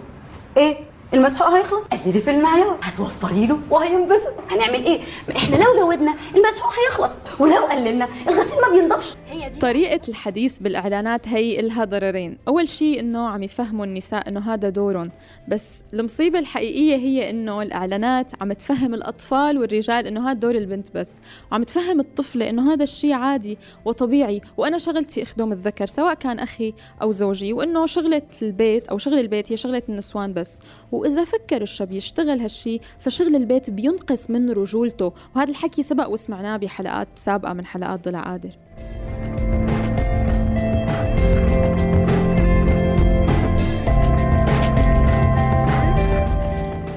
إيه؟ 0.56 0.78
المسحوق 1.14 1.48
هيخلص 1.48 1.84
قللي 1.84 2.20
في 2.20 2.30
المعيار 2.30 2.78
هتوفري 2.82 3.46
له 3.46 3.58
وهينبسط. 3.70 4.34
هنعمل 4.50 4.84
إيه؟ 4.84 5.00
ما 5.28 5.36
إحنا 5.36 5.56
لو 5.56 5.74
زودنا 5.76 6.14
المسحوق 6.36 6.72
هيخلص. 6.72 7.20
ولو 7.40 7.66
قللنا 7.66 8.08
الغسيل 8.28 8.60
ما 8.60 8.78
بينضفش. 8.78 9.14
هي 9.30 9.50
دي. 9.50 9.58
طريقة 9.58 10.00
الحديث 10.08 10.58
بالإعلانات 10.58 11.28
هي 11.28 11.60
إلها 11.60 11.84
ضررين. 11.84 12.38
أول 12.48 12.68
شيء 12.68 13.00
إنه 13.00 13.28
عم 13.28 13.42
يفهموا 13.42 13.84
النساء 13.84 14.28
إنه 14.28 14.54
هذا 14.54 14.68
دورهم. 14.68 15.10
بس 15.48 15.82
المصيبة 15.94 16.38
الحقيقية 16.38 16.96
هي 16.96 17.30
إنه 17.30 17.62
الإعلانات 17.62 18.26
عم 18.40 18.52
تفهم 18.52 18.94
الأطفال 18.94 19.58
والرجال 19.58 20.06
إنه 20.06 20.30
هذا 20.30 20.38
دور 20.38 20.54
البنت 20.54 20.86
بس. 20.94 21.12
وعم 21.52 21.62
تفهم 21.62 22.00
الطفلة 22.00 22.50
إنه 22.50 22.72
هذا 22.72 22.82
الشيء 22.82 23.12
عادي 23.12 23.58
وطبيعي. 23.84 24.40
وأنا 24.56 24.78
شغلتي 24.78 25.22
أخدم 25.22 25.52
الذكر 25.52 25.86
سواء 25.86 26.14
كان 26.14 26.38
أخي 26.38 26.74
أو 27.02 27.12
زوجي. 27.12 27.52
وإنه 27.52 27.86
شغلة 27.86 28.22
البيت 28.42 28.88
أو 28.88 28.98
شغل 28.98 29.18
البيت 29.18 29.52
هي 29.52 29.56
شغلة 29.56 29.82
النسوان 29.88 30.32
بس. 30.32 30.58
وإذا 31.06 31.24
فكر 31.24 31.62
الشاب 31.62 31.92
يشتغل 31.92 32.40
هالشي 32.40 32.80
فشغل 32.98 33.36
البيت 33.36 33.70
بينقص 33.70 34.30
من 34.30 34.50
رجولته. 34.50 35.12
وهذا 35.36 35.50
الحكي 35.50 35.82
سبق 35.82 36.08
وسمعناه 36.08 36.56
بحلقات 36.56 37.08
سابقة 37.14 37.52
من 37.52 37.66
حلقات 37.66 38.08
ضلع 38.08 38.22
قادر 38.22 38.50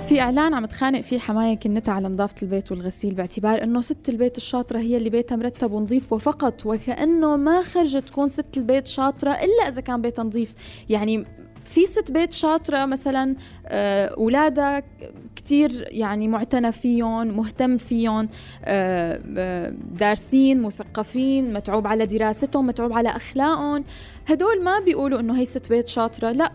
في 0.08 0.22
إعلان 0.22 0.54
عم 0.54 0.66
تخانق 0.66 1.01
فيه 1.01 1.20
حماية 1.20 1.56
كنتها 1.56 1.94
على 1.94 2.08
نظافة 2.08 2.36
البيت 2.44 2.72
والغسيل 2.72 3.13
باعتبار 3.13 3.63
إنه 3.63 3.82
ست 3.82 4.10
البيت 4.10 4.38
الشاطرة 4.38 4.80
هي 4.80 4.98
اللي 4.98 5.10
بيتها 5.10 5.36
مرتب 5.36 5.72
ونظيف 5.72 6.13
وفقط 6.13 6.66
وكأنه 6.66 7.36
ما 7.36 7.63
خرجت 7.63 8.08
تكون 8.08 8.28
ست 8.28 8.58
البيت 8.58 8.88
شاطرة 8.88 9.32
إلا 9.32 9.68
إذا 9.68 9.82
كان 9.82 10.01
بيتها 10.01 10.24
نظيف. 10.24 10.56
يعني 10.89 11.25
في 11.70 11.86
ست 11.86 12.12
بيت 12.12 12.34
شاطرة 12.34 12.86
مثلا 12.86 13.36
آه، 13.68 14.06
أولادها 14.08 14.84
كتير 15.36 15.88
يعني 15.88 16.27
معتنى 16.27 16.72
فيهم 16.72 17.27
مهتم 17.27 17.77
فيهم 17.77 18.29
آه، 18.66 19.22
آه، 19.38 19.74
دارسين 19.92 20.62
مثقفين 20.62 21.53
متعوب 21.53 21.88
على 21.88 22.05
دراستهم 22.05 22.68
متعوب 22.68 22.94
على 22.94 23.10
أخلاقهم. 23.10 23.84
هدول 24.27 24.64
ما 24.64 24.79
بيقولوا 24.79 25.20
إنه 25.20 25.38
هي 25.40 25.46
ست 25.46 25.70
بيت 25.70 25.88
شاطرة 25.88 26.32
لا 26.32 26.53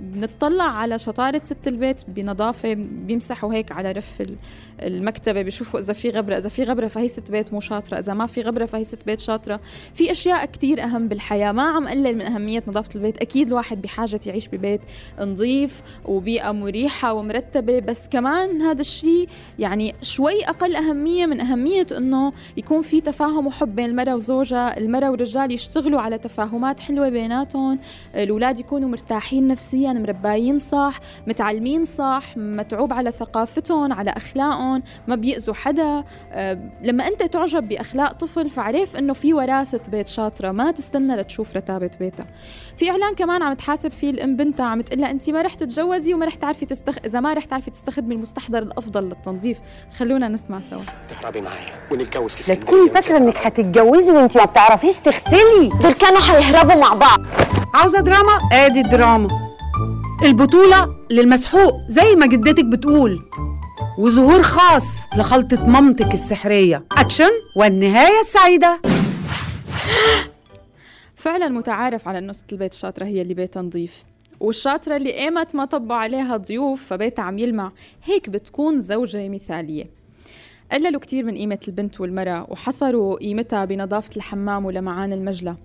بنطلع 0.00 0.64
على 0.64 0.98
شطارة 0.98 1.40
ست 1.44 1.68
البيت 1.68 2.02
بنظافة 2.08 2.74
بيمسحوا 2.78 3.54
هيك 3.54 3.72
على 3.72 3.92
رف 3.92 4.20
ال- 4.20 4.36
المكتبة 4.82 5.42
بيشوفوا 5.42 5.80
إذا 5.80 5.92
في 5.92 6.10
غبرة 6.10 6.36
إذا 6.38 6.48
في 6.48 6.64
غبرة 6.64 6.86
فهي 6.86 7.08
ست 7.08 7.30
بيت 7.30 7.52
مو 7.52 7.60
شاطرة 7.60 7.98
إذا 7.98 8.14
ما 8.14 8.26
في 8.26 8.40
غبرة 8.40 8.66
فهي 8.66 8.84
ست 8.84 8.98
بيت 9.06 9.20
شاطرة. 9.20 9.60
في 9.94 10.10
أشياء 10.10 10.46
كتير 10.46 10.82
أهم 10.82 11.08
بالحياة 11.08 11.52
ما 11.52 11.62
عم 11.62 11.88
قلل 11.88 12.14
من 12.14 12.22
أهمية 12.22 12.62
نظافة 12.68 12.90
البيت. 12.96 13.18
أكيد 13.18 13.46
الواحد 13.48 13.82
بحاجة 13.82 14.20
يعيش 14.26 14.48
ببيت 14.48 14.80
نظيف 15.20 15.82
وبيئة 16.04 16.52
مريحة 16.52 17.12
ومرتبة 17.12 17.78
بس 17.80 18.08
كمان 18.08 18.62
هذا 18.62 18.80
الشيء 18.80 19.28
يعني 19.58 19.94
شوي 20.02 20.44
أقل 20.44 20.76
أهمية 20.76 21.26
من 21.26 21.40
أهمية 21.40 21.86
إنه 21.96 22.32
يكون 22.56 22.82
في 22.82 23.00
تفاهم 23.00 23.46
وحب 23.46 23.74
بين 23.76 23.84
المرأة 23.90 24.14
وزوجها 24.14 24.78
المرأة 24.78 25.10
والرجال 25.10 25.52
يشتغلوا 25.52 26.00
على 26.00 26.18
تفاهمات 26.18 26.80
حلوة 26.80 27.08
بيناتهم 27.08 27.78
الأولاد 28.14 28.60
يكونوا 28.60 28.88
مرتاحين 28.88 29.48
نفسيا. 29.48 29.85
مربايين 29.92 30.58
صح 30.58 30.98
متعلمين 31.26 31.84
صح 31.84 32.22
متعوب 32.36 32.92
على 32.92 33.12
ثقافتهم 33.12 33.92
على 33.92 34.10
أخلاقهم 34.10 34.82
ما 35.06 35.14
بيأذوا 35.14 35.54
حدا. 35.54 36.04
أه، 36.32 36.58
لما 36.82 37.08
أنت 37.08 37.22
تعجب 37.22 37.68
بأخلاق 37.68 38.12
طفل 38.12 38.50
فعرف 38.50 38.96
إنه 38.96 39.12
في 39.12 39.34
وراثة 39.34 39.90
بيت 39.90 40.08
شاطرة 40.08 40.52
ما 40.52 40.70
تستنى 40.70 41.16
لتشوف 41.16 41.56
رتابة 41.56 41.90
بيتها 42.00 42.26
في 42.76 42.90
إعلان 42.90 43.14
كمان 43.14 43.42
عم 43.42 43.54
تحاسب 43.54 43.92
فيه 43.92 44.10
الأم 44.10 44.36
بنتها 44.36 44.66
عم 44.66 44.80
تقول 44.80 45.00
لها 45.00 45.10
أنت 45.10 45.30
ما 45.30 45.42
رح 45.42 45.54
تتجوزي 45.54 46.14
وما 46.14 46.26
رح 46.26 46.34
تعرفي 46.34 46.66
تستخ... 46.66 46.94
إذا 47.04 47.20
ما 47.20 47.34
رح 47.34 47.44
تعرفي 47.44 47.70
تستخدمي 47.70 48.14
المستحضر 48.14 48.58
الأفضل 48.58 49.04
للتنظيف. 49.04 49.58
خلونا 49.98 50.28
نسمع 50.28 50.60
سوا. 50.70 50.82
تهربي 51.08 51.40
معايا 51.40 51.88
ونتجوز 51.92 52.34
في 52.34 52.40
اسكندرية. 52.40 52.66
تكوني 52.66 52.88
فاكرة 52.88 53.16
إنك 53.16 53.38
هتتجوزي 53.46 54.10
وأنت 54.10 54.36
ما 54.36 54.44
بتعرفيش 54.44 54.98
تغسلي. 54.98 55.68
دول 55.82 55.92
كانوا 55.92 56.20
هيهربوا 56.20 56.74
مع 56.74 56.94
بعض. 56.94 57.20
عاوزة 57.74 58.00
دراما؟ 58.00 58.38
ادي 58.52 58.80
الدراما. 58.80 59.55
البطولة 60.22 60.96
للمسحوق 61.10 61.74
زي 61.88 62.16
ما 62.16 62.26
جدتك 62.26 62.64
بتقول. 62.64 63.22
وظهور 63.98 64.42
خاص 64.42 65.06
لخلطة 65.16 65.66
مامتك 65.66 66.14
السحرية. 66.14 66.84
أكشن 66.92 67.30
والنهاية 67.56 68.20
السعيدة. 68.20 68.80
فعلا 71.16 71.48
متعارف 71.48 72.08
على 72.08 72.32
ست 72.32 72.52
البيت 72.52 72.72
الشاطرة 72.72 73.04
هي 73.04 73.22
اللي 73.22 73.34
بيتها 73.34 73.62
نظيف. 73.62 74.04
والشاطرة 74.40 74.96
اللي 74.96 75.12
قامت 75.12 75.54
ما 75.54 75.64
طبوا 75.64 75.96
عليها 75.96 76.36
ضيوف 76.36 76.84
فبيتها 76.84 77.22
عم 77.22 77.38
يلمع 77.38 77.72
هيك 78.04 78.30
بتكون 78.30 78.80
زوجة 78.80 79.28
مثالية. 79.28 79.84
قللوا 80.72 81.00
كتير 81.00 81.24
من 81.24 81.34
قيمة 81.34 81.58
البنت 81.68 82.00
والمرأة 82.00 82.46
وحصروا 82.48 83.18
قيمتها 83.18 83.64
بنظافة 83.64 84.10
الحمام 84.16 84.64
ولمعان 84.64 85.12
المجلة. 85.12 85.56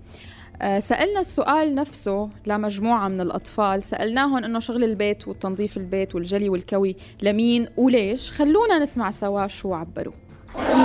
سألنا 0.79 1.19
السؤال 1.19 1.75
نفسه 1.75 2.29
لمجموعة 2.45 3.07
من 3.07 3.21
الأطفال. 3.21 3.83
سألناهم 3.83 4.43
إنه 4.43 4.59
شغل 4.59 4.83
البيت 4.83 5.27
وتنظيف 5.27 5.77
البيت 5.77 6.15
والجلي 6.15 6.49
والكوي 6.49 6.95
لمين 7.21 7.69
وليش؟ 7.77 8.31
خلونا 8.31 8.79
نسمع 8.79 9.11
سوا 9.11 9.47
شو 9.47 9.73
عبروا. 9.73 10.13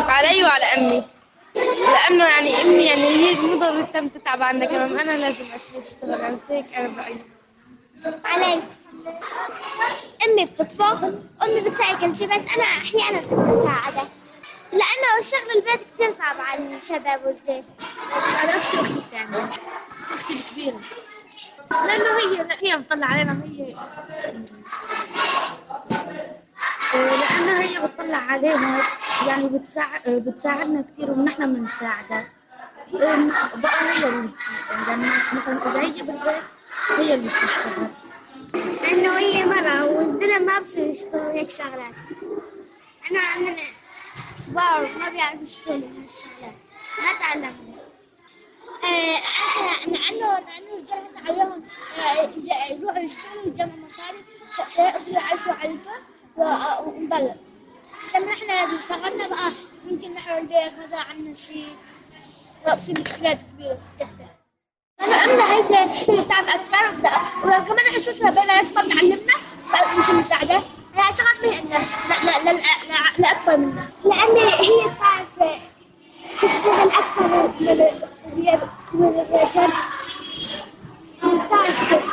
علي 0.08 0.44
وعلى 0.44 0.64
أمي. 0.64 1.02
لأنه 1.54 2.24
يعني 2.24 2.50
أمي 2.62 2.84
يعني 2.84 3.02
هي 3.02 3.40
مو 3.40 3.60
ضروري 3.60 3.86
تم 3.94 4.08
تتعب 4.08 4.42
عندها 4.42 4.66
كمان. 4.66 4.98
أنا 4.98 5.18
لازم 5.18 5.44
أشتغل 5.78 6.14
أنا 6.14 6.38
هيك 6.48 6.66
أنا 6.76 6.88
برايي 6.88 7.16
علي. 8.24 8.62
أمي 10.28 10.44
بتطبخ 10.44 11.04
أمي 11.42 11.60
بتساعد 11.66 11.96
كل 11.96 12.16
شيء 12.16 12.26
بس 12.26 12.42
انا 12.56 12.64
أحيانا 12.64 13.20
كنت 13.20 13.38
بساعدها 13.38 14.08
لأنه 14.72 15.20
شغل 15.22 15.50
البيت 15.56 15.86
كثير 15.94 16.10
صعب 16.10 16.40
على 16.40 16.76
الشباب 16.76 17.20
والرجال 17.26 17.64
أختي 18.12 18.80
أختي 18.80 19.00
بتعمل 19.08 19.48
أختي 20.12 20.34
الكبيره 20.34 20.80
لأنه 21.70 22.04
هي 22.18 22.46
هي 22.62 22.76
بتطلع 22.76 23.06
علينا 23.06 23.42
هي 23.44 23.76
لأنه 26.94 27.60
هي 27.60 27.86
بتطلع 27.86 28.16
علينا 28.18 28.82
يعني 29.26 29.48
بتساعد 29.48 30.00
بتساعدنا 30.10 30.84
كثير 30.92 31.10
ونحن 31.10 31.54
بنساعدها. 31.54 32.28
أم، 32.94 33.28
بقى 33.54 33.90
هي 33.90 34.06
اللي 34.08 34.30
يعني 34.88 35.02
مثلا 35.32 35.70
إذا 35.70 35.80
هي 35.80 36.02
بالبيت 36.02 36.42
هي 36.98 37.14
اللي 37.14 37.28
بتشتغل. 37.28 37.86
لأنه 38.82 39.18
هي 39.18 39.44
مرة 39.44 39.84
والزلم 39.84 40.46
ما 40.46 40.58
بصير 40.60 40.86
يشتغلوا 40.86 41.32
هيك 41.32 41.50
شغلات. 41.50 41.94
أنا 43.10 43.20
أنا 43.20 43.56
بعرف 44.48 44.96
ما 44.96 45.08
بيعرف 45.08 45.42
يشتغلوا 45.42 45.88
هالشغلات 45.88 46.54
ما 46.98 47.18
تعلمنا. 47.18 47.76
آه، 48.84 49.20
لأنه 49.86 50.38
لأنه 50.38 50.74
الرجال 50.74 50.98
هلا 51.28 51.42
عليهم 51.42 51.64
آه، 51.98 52.72
يروحوا 52.72 52.98
يشتغلوا 52.98 53.46
يجمعوا 53.46 53.86
مصاري 53.86 54.24
عشان 54.58 54.84
يقدروا 54.84 55.14
يعيشوا 55.20 55.52
عيلتهم 55.52 56.02
ونضل 56.36 57.34
لما 58.14 58.32
إحنا 58.32 58.52
إذا 58.52 58.76
اشتغلنا 58.76 59.28
بقى 59.28 59.52
ممكن 59.90 60.14
نحرق 60.14 60.36
البيت 60.36 60.72
ما 60.78 60.86
ضاع 60.86 61.04
عنا 61.10 61.34
شيء. 61.34 61.76
وتصير 62.66 63.00
مشكلات 63.00 63.42
كبيرة 63.42 63.78
تتكسر 63.98 64.26
أنا 65.00 65.24
أمنا 65.24 65.52
هيك 65.54 65.66
بتعرف 66.10 66.72
وبدأ 66.92 67.10
وكمان 67.44 67.94
حسسها 67.94 68.30
بين 68.30 68.50
أكبر 68.50 68.82
تعلمنا؟ 68.94 69.32
مش 69.98 70.10
المساعدة 70.10 70.62
هي 70.96 71.12
شغلت 71.12 71.44
مهنة 71.44 71.84
لا 72.24 72.44
لا 72.44 72.52
لا 72.52 72.60
لأكبر 73.18 73.56
منا 73.56 73.88
لأن 74.04 74.36
هي 74.36 74.88
بتعرف 74.88 75.58
تشتغل 76.42 76.88
أكثر 76.88 77.26
من 77.60 77.68
الرجال. 77.68 78.00
تشتغل 81.20 82.12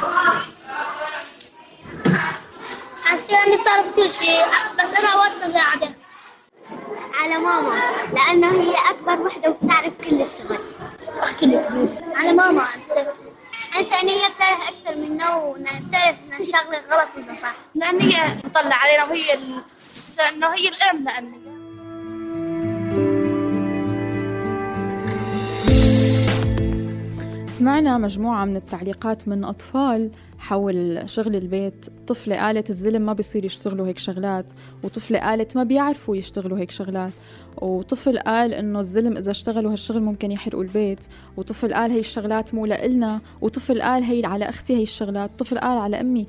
أصير 3.13 3.37
أني 3.47 3.57
بتعرف 3.57 3.85
كل 3.95 4.13
شيء 4.13 4.45
بس 4.79 4.99
أنا 4.99 5.09
أود 5.13 5.49
مساعدة 5.49 5.89
على 7.19 7.37
ماما 7.37 7.75
لأنها 8.13 8.51
هي 8.51 8.75
أكبر 8.89 9.21
وحدة 9.21 9.49
وبتعرف 9.49 9.93
كل 10.09 10.21
الشغل. 10.21 10.59
أختي 11.19 11.45
الكبيرة 11.45 11.97
على 12.15 12.33
ماما 12.33 12.61
أنسى 12.61 13.07
هي 14.09 14.29
بتعرف 14.35 14.69
أكثر 14.69 14.95
منا 14.95 15.35
إن 16.23 16.33
الشغلة 16.39 16.81
غلط 16.91 17.07
وإذا 17.15 17.33
صح. 17.35 17.55
لأن 17.75 18.01
هي 18.01 18.35
بتطلع 18.37 18.75
علينا 18.75 19.03
وهي 19.03 19.33
ال... 19.33 19.61
إنه 20.29 20.47
هي 20.47 20.67
الأم 20.67 21.03
لأني. 21.03 21.42
سمعنا 27.63 27.97
مجموعة 27.97 28.45
من 28.45 28.55
التعليقات 28.55 29.27
من 29.27 29.43
أطفال 29.43 30.09
حول 30.39 31.09
شغل 31.09 31.35
البيت. 31.35 31.85
طفلة 32.07 32.35
قالت 32.35 32.69
الزلم 32.69 33.01
ما 33.01 33.13
بيصير 33.13 33.45
يشتغلوا 33.45 33.87
هيك 33.87 33.97
شغلات 33.97 34.45
وطفلة 34.83 35.19
قالت 35.19 35.55
ما 35.55 35.63
بيعرفوا 35.63 36.15
يشتغلوا 36.15 36.57
هيك 36.57 36.71
شغلات. 36.71 37.11
وطفل 37.61 38.19
قال 38.19 38.53
إنه 38.53 38.79
الزلم 38.79 39.17
إذا 39.17 39.31
اشتغلوا 39.31 39.71
هالشغل 39.71 40.01
ممكن 40.01 40.31
يحرقوا 40.31 40.63
البيت. 40.63 40.99
وطفل 41.37 41.73
قال 41.73 41.91
هي 41.91 41.99
الشغلات 41.99 42.53
مو 42.53 42.65
لإلنا. 42.65 43.21
وطفل 43.41 43.81
قال 43.81 44.03
هي 44.03 44.25
على 44.25 44.49
أختي 44.49 44.77
هي 44.77 44.83
الشغلات. 44.83 45.31
طفل 45.39 45.59
قال 45.59 45.77
على 45.77 46.01
أمي. 46.01 46.27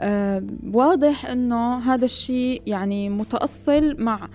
آه 0.00 0.42
واضح 0.72 1.26
إنه 1.26 1.78
هذا 1.78 2.04
الشيء 2.04 2.62
يعني 2.66 3.08
متأصل 3.08 3.96
مع 3.98 4.28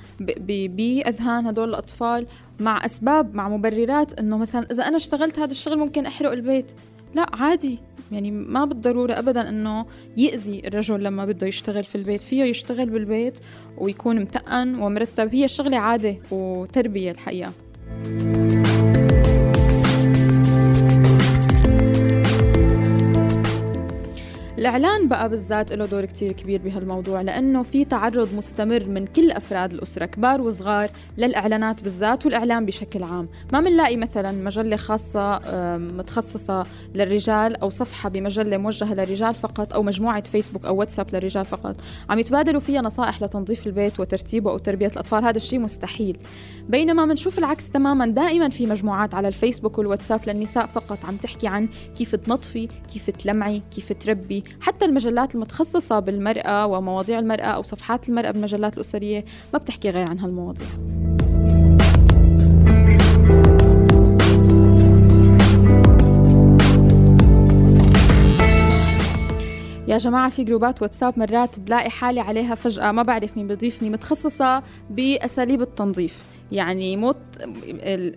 بأذهان 0.50 1.48
هدول 1.48 1.69
الأطفال 1.69 2.28
مع 2.60 2.86
أسباب 2.86 3.36
مع 3.36 3.50
مبررات 3.50 4.19
إنه 4.19 4.38
مثلا 4.38 4.67
إذا 4.72 4.84
أنا 4.84 4.98
اشتغلت 4.98 5.39
هذا 5.39 5.52
الشغل 5.52 5.78
ممكن 5.78 6.06
أحرق 6.06 6.32
البيت. 6.32 6.72
لا 7.15 7.26
عادي. 7.34 7.80
يعني 8.12 8.32
ما 8.32 8.65
بالضرورة 8.65 9.13
أبدا 9.13 9.50
أنه 9.50 9.86
يأذي 10.17 10.67
الرجل 10.67 11.04
لما 11.04 11.26
بده 11.26 11.48
يشتغل 11.48 11.84
في 11.84 11.95
البيت. 11.95 12.24
فيه 12.24 12.43
يشتغل 12.43 12.89
بالبيت 12.89 13.39
ويكون 13.78 14.19
متقن 14.19 14.76
ومرتب. 14.76 15.36
هي 15.36 15.48
شغلة 15.48 15.78
عادة 15.78 16.15
وتربية 16.32 17.12
الحقيقة. 17.12 17.52
الإعلان 24.60 25.08
بقى 25.08 25.30
بالذات 25.30 25.74
له 25.74 25.86
دور 25.86 26.06
كتير 26.06 26.32
كبير 26.32 26.62
بهالموضوع 26.62 27.22
لأنه 27.22 27.63
في 27.63 27.86
تعرض 27.86 28.34
مستمر 28.36 28.89
من 28.89 29.06
كل 29.06 29.32
أفراد 29.32 29.74
الأسرة 29.74 30.06
كبار 30.06 30.41
وصغار 30.41 30.89
للإعلانات 31.17 31.84
بالذات 31.84 32.26
والإعلام 32.26 32.65
بشكل 32.65 33.04
عام. 33.04 33.30
ما 33.54 33.62
بنلاقي 33.62 33.98
مثلا 33.98 34.32
مجلة 34.32 34.76
خاصة 34.76 35.39
متخصصة 35.78 36.65
للرجال 36.95 37.56
أو 37.56 37.69
صفحة 37.69 38.10
بمجلة 38.10 38.58
موجهة 38.58 38.93
للرجال 38.93 39.36
فقط 39.36 39.74
أو 39.74 39.84
مجموعة 39.84 40.24
فيسبوك 40.24 40.65
أو 40.65 40.76
واتساب 40.76 41.08
للرجال 41.13 41.45
فقط. 41.45 41.76
عم 42.10 42.19
يتبادلوا 42.19 42.62
فيها 42.62 42.82
نصائح 42.82 43.24
لتنظيف 43.24 43.67
البيت 43.67 44.00
وترتيبه 44.00 44.52
أو 44.52 44.58
تربية 44.58 44.88
الأطفال 44.88 45.24
هذا 45.24 45.38
الشيء 45.38 45.60
مستحيل. 45.60 46.17
بينما 46.69 47.06
بنشوف 47.06 47.39
العكس 47.39 47.69
تماما 47.69 48.06
دائما 48.06 48.50
في 48.50 48.65
مجموعات 48.65 49.13
على 49.13 49.28
الفيسبوك 49.28 49.78
والواتساب 49.78 50.19
للنساء 50.28 50.65
فقط 50.65 51.06
عم 51.06 51.15
تحكي 51.15 51.48
عن 51.48 51.69
كيف 51.98 52.15
تنظفي 52.15 52.69
كيف 52.93 53.10
تلمعي 53.10 53.62
كيف 53.76 53.93
تربي. 53.93 54.43
حتى 54.62 54.85
المجلات 54.85 55.35
المتخصصة 55.35 55.99
بالمرأة 55.99 56.67
ومواضيع 56.67 57.19
المرأة 57.19 57.45
أو 57.45 57.63
صفحات 57.63 58.09
المرأة 58.09 58.31
بالمجلات 58.31 58.75
الأسرية 58.75 59.25
ما 59.53 59.59
بتحكي 59.59 59.89
غير 59.89 60.07
عن 60.07 60.19
هالمواضيع. 60.19 60.67
يا 69.88 69.97
جماعة 69.97 70.29
في 70.29 70.43
جروبات 70.43 70.81
واتساب 70.81 71.19
مرات 71.19 71.59
بلاقي 71.59 71.89
حالي 71.89 72.19
عليها 72.19 72.55
فجأة 72.55 72.91
ما 72.91 73.03
بعرف 73.03 73.38
مين 73.38 73.47
بضيفني 73.47 73.89
متخصصة 73.89 74.63
بأساليب 74.89 75.62
التنظيف. 75.62 76.23
يعني 76.51 76.97
مو 76.97 77.13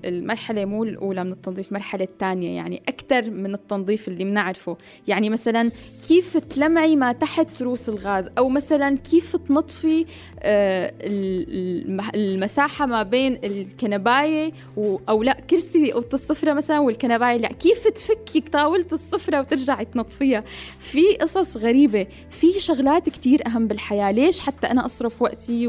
المرحلة 0.05 0.65
مو 0.65 0.85
الأولى 0.85 1.25
من 1.25 1.33
التنظيف 1.33 1.69
المرحلة 1.69 2.05
الثانية 2.05 2.57
يعني 2.57 2.83
أكثر 2.89 3.31
من 3.31 3.55
التنظيف 3.55 4.09
اللي 4.09 4.25
بنعرفه 4.25 4.77
يعني 5.09 5.31
مثلا 5.31 5.71
كيف 6.09 6.37
تلمعي 6.37 6.97
ما 6.97 7.13
تحت 7.13 7.63
روس 7.63 7.89
الغاز؟ 7.89 8.29
أو 8.39 8.49
مثلا 8.49 8.97
كيف 8.97 9.37
تنظفي 9.37 10.07
آه، 10.41 10.93
المساحة 12.15 12.87
ما 12.87 13.03
بين 13.03 13.39
الكنباية 13.45 14.53
أو 15.09 15.23
لا 15.23 15.33
كرسي 15.51 15.93
أوضة 15.93 16.09
السفرة 16.15 16.53
مثلا 16.53 16.79
والكنباية. 16.79 17.37
لا 17.37 17.53
كيف 17.53 17.89
تفكي 17.89 18.41
طاولة 18.41 18.87
السفرة 18.93 19.41
وترجعي 19.41 19.85
تنظفيها؟ 19.85 20.45
في 20.79 21.17
قصص 21.21 21.57
غريبة 21.57 22.07
في 22.31 22.61
شغلات 22.61 23.09
كتير 23.09 23.47
أهم 23.47 23.67
بالحياة. 23.67 24.11
ليش 24.11 24.41
حتى 24.41 24.67
أنا 24.67 24.87
أصرف 24.87 25.23
وقتي 25.23 25.67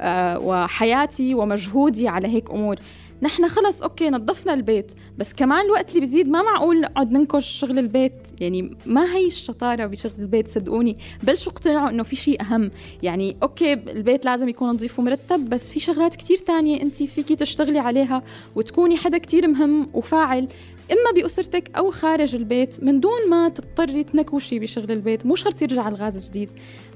آه، 0.00 0.38
وحياتي 0.38 1.34
ومجهودي 1.34 1.64
مجهودي 1.64 2.08
على 2.08 2.28
هيك 2.28 2.50
أمور؟ 2.50 2.76
نحن 3.22 3.48
خلص 3.48 3.82
okay 3.82 4.10
نظفنا 4.10 4.54
البيت 4.54 4.92
بس 5.18 5.32
كمان 5.32 5.64
الوقت 5.64 5.88
اللي 5.88 6.00
بيزيد 6.00 6.28
ما 6.28 6.42
معقول 6.42 6.80
نقعد 6.80 7.12
ننكش 7.12 7.46
شغل 7.46 7.78
البيت. 7.78 8.12
يعني 8.40 8.76
ما 8.86 9.14
هي 9.14 9.26
الشطارة 9.26 9.86
بشغل 9.86 10.12
البيت 10.18 10.48
صدقوني. 10.48 10.98
بلشوا 11.22 11.52
اقتنعوا 11.52 11.90
إنه 11.90 12.02
في 12.02 12.16
شيء 12.16 12.42
أهم. 12.42 12.70
يعني 13.02 13.36
okay 13.42 13.72
البيت 13.72 14.24
لازم 14.24 14.48
يكون 14.48 14.68
نظيف 14.68 14.98
ومرتب 14.98 15.48
بس 15.50 15.70
في 15.70 15.80
شغلات 15.80 16.16
كتير 16.16 16.38
تانية 16.38 16.82
انت 16.82 17.02
فيكي 17.02 17.36
تشتغلي 17.36 17.78
عليها 17.78 18.22
وتكوني 18.54 18.96
حدا 18.96 19.18
كتير 19.18 19.48
مهم 19.48 19.88
وفاعل 19.94 20.48
إما 20.92 21.22
بأسرتك 21.22 21.70
أو 21.76 21.90
خارج 21.90 22.34
البيت. 22.34 22.84
من 22.84 23.00
دون 23.00 23.30
ما 23.30 23.48
تضطري 23.48 24.04
تنكوشي 24.04 24.58
بشغل 24.58 24.92
البيت 24.92 25.26
مو 25.26 25.34
شرط 25.34 25.62
يرجع 25.62 25.88
الغاز 25.88 26.28
جديد. 26.28 26.48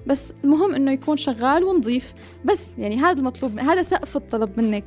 بس 0.06 0.32
المهم 0.44 0.74
إنه 0.74 0.92
يكون 0.92 1.16
شغال 1.16 1.64
ونظيف. 1.64 2.14
بس 2.44 2.66
يعني 2.78 2.96
هذا 2.96 3.18
المطلوب 3.18 3.58
هذا 3.58 3.82
سقف 3.82 4.16
الطلب 4.16 4.50
منك. 4.60 4.84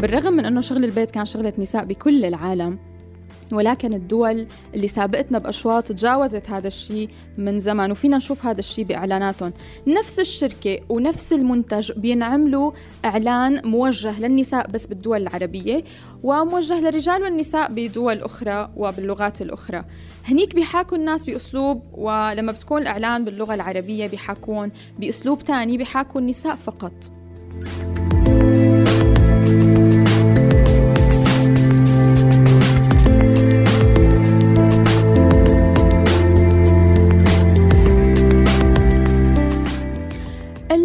بالرغم 0.00 0.32
من 0.32 0.44
أنه 0.44 0.60
شغل 0.60 0.84
البيت 0.84 1.10
كان 1.10 1.24
شغلة 1.24 1.52
نساء 1.58 1.84
بكل 1.84 2.24
العالم 2.24 2.91
ولكن 3.52 3.94
الدول 3.94 4.46
اللي 4.74 4.88
سابقتنا 4.88 5.38
بأشواط 5.38 5.84
تجاوزت 5.84 6.50
هذا 6.50 6.66
الشيء 6.66 7.08
من 7.38 7.60
زمان 7.60 7.90
وفينا 7.90 8.16
نشوف 8.16 8.46
هذا 8.46 8.58
الشيء 8.58 8.84
بإعلاناتهم. 8.84 9.52
نفس 9.86 10.20
الشركة 10.20 10.80
ونفس 10.88 11.32
المنتج 11.32 11.92
بينعملوا 11.92 12.72
إعلان 13.04 13.68
موجه 13.68 14.20
للنساء 14.20 14.70
بس 14.70 14.86
بالدول 14.86 15.22
العربية 15.22 15.84
وموجه 16.22 16.80
للرجال 16.80 17.22
والنساء 17.22 17.72
بدول 17.72 18.22
أخرى 18.22 18.70
وباللغات 18.76 19.42
الأخرى. 19.42 19.84
هنيك 20.24 20.54
بيحاكوا 20.54 20.98
الناس 20.98 21.26
بأسلوب 21.26 21.82
ولما 21.92 22.52
بتكون 22.52 22.82
الإعلان 22.82 23.24
باللغة 23.24 23.54
العربية 23.54 24.06
بيحاكون 24.06 24.70
بأسلوب 24.98 25.44
تاني 25.44 25.76
بيحاكوا 25.76 26.20
النساء 26.20 26.54
فقط. 26.54 26.92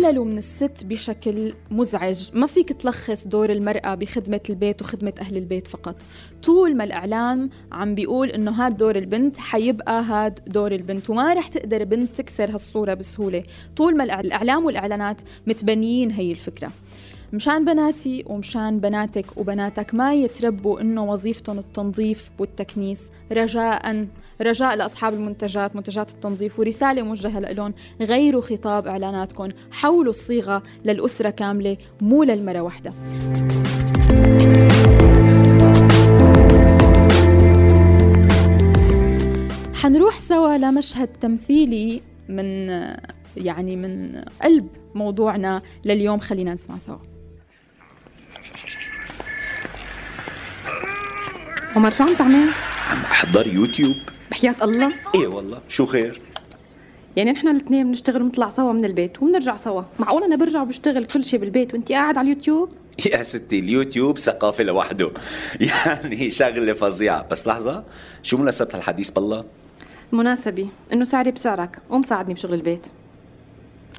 قللوا 0.07 0.25
من 0.25 0.37
الست 0.37 0.83
بشكل 0.83 1.53
مزعج. 1.71 2.29
ما 2.33 2.47
فيك 2.47 2.69
تلخص 2.69 3.27
دور 3.27 3.49
المرأة 3.49 3.95
بخدمة 3.95 4.39
البيت 4.49 4.81
وخدمة 4.81 5.13
أهل 5.19 5.37
البيت 5.37 5.67
فقط. 5.67 5.95
طول 6.43 6.77
ما 6.77 6.83
الإعلام 6.83 7.49
عم 7.71 7.95
بيقول 7.95 8.29
إنه 8.29 8.51
هاد 8.51 8.77
دور 8.77 8.95
البنت 8.95 9.37
حيبقى 9.37 10.03
هاد 10.03 10.39
دور 10.47 10.71
البنت 10.71 11.09
وما 11.09 11.33
رح 11.33 11.47
تقدر 11.47 11.83
بنت 11.83 12.15
تكسر 12.15 12.51
هالصورة 12.51 12.93
بسهولة. 12.93 13.43
طول 13.75 13.97
ما 13.97 14.03
الإعلام 14.03 14.65
والإعلانات 14.65 15.21
متبنيين 15.47 16.11
هي 16.11 16.31
الفكرة. 16.31 16.71
مشان 17.33 17.65
بناتي 17.65 18.23
ومشان 18.27 18.79
بناتك 18.79 19.25
وبناتك 19.37 19.93
ما 19.93 20.13
يتربوا 20.13 20.81
إنه 20.81 21.11
وظيفتهم 21.11 21.59
التنظيف 21.59 22.29
والتكنيس. 22.39 23.11
رجاء 23.31 24.07
رجاء 24.41 24.75
لأصحاب 24.75 25.13
المنتجات 25.13 25.75
منتجات 25.75 26.11
التنظيف 26.11 26.59
ورسالة 26.59 27.01
موجهة 27.01 27.39
لهم 27.39 27.73
غيروا 28.01 28.41
خطاب 28.41 28.87
إعلاناتكم. 28.87 29.49
حولوا 29.71 30.09
الصيغة 30.09 30.63
للأسرة 30.85 31.29
كاملة 31.29 31.77
مو 32.01 32.23
للمره 32.23 32.61
واحدة 32.61 32.93
حنروح 39.73 40.19
سوا 40.19 40.57
لمشهد 40.57 41.07
تمثيلي 41.07 42.01
من 42.29 42.67
يعني 43.37 43.75
من 43.75 44.21
قلب 44.41 44.67
موضوعنا 44.95 45.61
لليوم. 45.85 46.19
خلينا 46.19 46.53
نسمع 46.53 46.77
سوا. 46.77 47.16
عمر 51.77 51.91
شو 51.91 52.03
عم 52.03 52.13
تعمل؟ 52.13 52.49
عم 52.89 53.01
أحضر 53.01 53.47
يوتيوب. 53.47 53.95
بحياة 54.31 54.55
الله. 54.61 54.93
إيه 55.15 55.27
والله 55.27 55.61
شو 55.69 55.85
خير؟ 55.85 56.21
يعني 57.15 57.31
نحن 57.31 57.47
الاثنين 57.47 57.87
بنشتغل 57.87 58.21
ونطلع 58.21 58.49
سوا 58.49 58.73
من 58.73 58.85
البيت 58.85 59.23
وبنرجع 59.23 59.55
سوا. 59.55 59.81
معقول 59.99 60.23
أنا 60.23 60.35
برجع 60.35 60.61
وبشتغل 60.61 61.05
كل 61.05 61.25
شيء 61.25 61.39
بالبيت 61.39 61.73
وانت 61.73 61.91
قاعد 61.91 62.17
على 62.17 62.31
اليوتيوب؟ 62.31 62.69
يا 63.05 63.23
ستي 63.23 63.59
اليوتيوب 63.59 64.17
ثقافة 64.17 64.63
لوحده. 64.63 65.11
يعني 65.69 66.31
شغلة 66.31 66.73
فظيعة. 66.73 67.27
بس 67.31 67.47
لحظة 67.47 67.83
شو 68.23 68.37
مناسبة 68.37 68.69
الحديث 68.73 69.09
بالله؟ 69.09 69.45
مناسبة. 70.11 70.67
إنه 70.93 71.05
سعري 71.05 71.31
بسعرك. 71.31 71.79
ومساعدني 71.89 72.33
بشغل 72.33 72.53
البيت. 72.53 72.87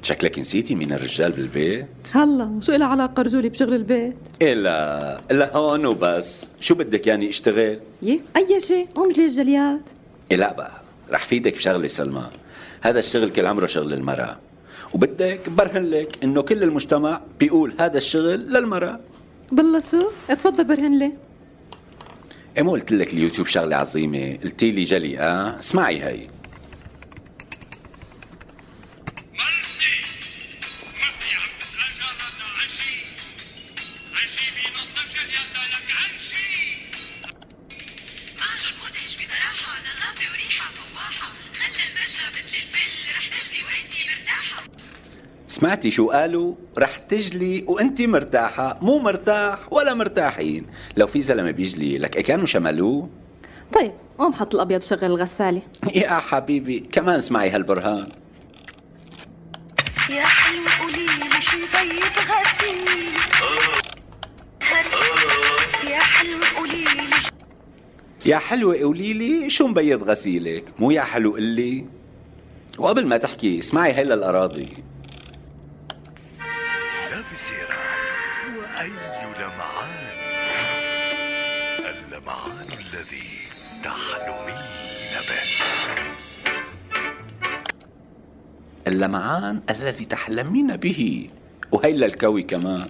شكلك 0.02 0.38
نسيتي 0.38 0.74
مين 0.74 0.92
الرجال 0.92 1.32
بالبيت؟ 1.32 1.86
هلا 2.12 2.44
وشو 2.44 2.72
لها 2.72 2.86
علاقة 2.86 3.22
رجولي 3.22 3.48
بشغل 3.48 3.74
البيت. 3.74 4.16
إلا 4.42 5.20
إلا 5.30 5.56
هون 5.56 5.86
وبس. 5.86 6.50
شو 6.60 6.74
بدك 6.74 7.06
يعني 7.06 7.28
اشتغل؟ 7.28 7.80
يه 8.02 8.20
أي 8.36 8.60
شيء. 8.60 8.86
قوم 8.94 9.12
جلي 9.12 9.26
الجليات. 9.26 9.80
لا 10.30 10.52
بقى 10.52 10.72
رح 11.10 11.24
فيدك 11.24 11.54
بشغلة 11.54 11.86
سلمى. 11.86 12.26
هذا 12.80 12.98
الشغل 12.98 13.30
كل 13.30 13.46
عمره 13.46 13.66
شغل 13.66 13.92
المرأة. 13.92 14.38
وبدك 14.94 15.50
برهن 15.50 15.84
لك 15.90 16.18
إنه 16.24 16.42
كل 16.42 16.62
المجتمع 16.62 17.20
بيقول 17.40 17.74
هذا 17.80 17.98
الشغل 17.98 18.52
للمرأة. 18.52 19.00
بالله 19.52 19.80
شو 19.80 20.10
اتفضل 20.30 20.64
برهن 20.64 20.98
لي. 20.98 21.12
إيه 22.56 22.62
مو 22.62 22.70
قلت 22.70 22.92
لك 22.92 23.14
اليوتيوب 23.14 23.46
شغلة 23.46 23.76
عظيمة 23.76 24.38
قلتي 24.44 24.70
لي 24.70 24.84
جلي 24.84 25.18
آه؟ 25.18 25.58
اسمعي 25.58 26.02
هي. 26.02 26.26
سمعتي 45.58 45.90
شو 45.90 46.10
قالوا؟ 46.10 46.54
رح 46.78 46.98
تجلي 46.98 47.64
وانت 47.66 48.02
مرتاحة 48.02 48.78
مو 48.82 48.98
مرتاح 48.98 49.72
ولا 49.72 49.94
مرتاحين. 49.94 50.66
لو 50.96 51.06
في 51.06 51.20
زلمة 51.20 51.50
بيجلي 51.50 51.98
لك 51.98 52.10
كانوا 52.10 52.46
شملوه؟ 52.46 53.08
طيب 53.74 53.92
قوم 54.18 54.32
حط 54.32 54.54
الأبيض 54.54 54.82
شغل 54.82 55.04
الغسالة. 55.04 55.62
يا 55.94 56.08
حبيبي 56.08 56.80
كمان 56.92 57.14
اسمعي 57.14 57.50
هالبرهان. 57.50 58.08
يا 60.10 60.24
حلو 60.24 60.64
قولي 60.80 61.06
لي 61.06 61.40
شو 61.40 61.56
بيت 61.58 62.18
غسيل؟ 62.30 63.14
يا 65.90 65.98
حلو 65.98 66.38
قولي 66.56 66.84
لي 66.84 67.08
يا 68.26 68.38
حلوة 68.38 68.78
قولي 68.78 69.12
لي 69.12 69.50
شو 69.50 69.66
مبيض 69.66 70.02
غسيلك؟ 70.02 70.64
مو 70.78 70.90
يا 70.90 71.02
حلو 71.02 71.34
قلي؟ 71.34 71.84
وقبل 72.78 73.06
ما 73.06 73.16
تحكي 73.16 73.58
اسمعي 73.58 73.92
هي 73.92 74.04
للأراضي. 74.04 74.68
اللمعان 88.88 89.60
الذي 89.70 90.04
تحلمين 90.04 90.76
به. 90.76 91.30
وهي 91.72 91.92
للكوي 91.92 92.42
كمان. 92.42 92.88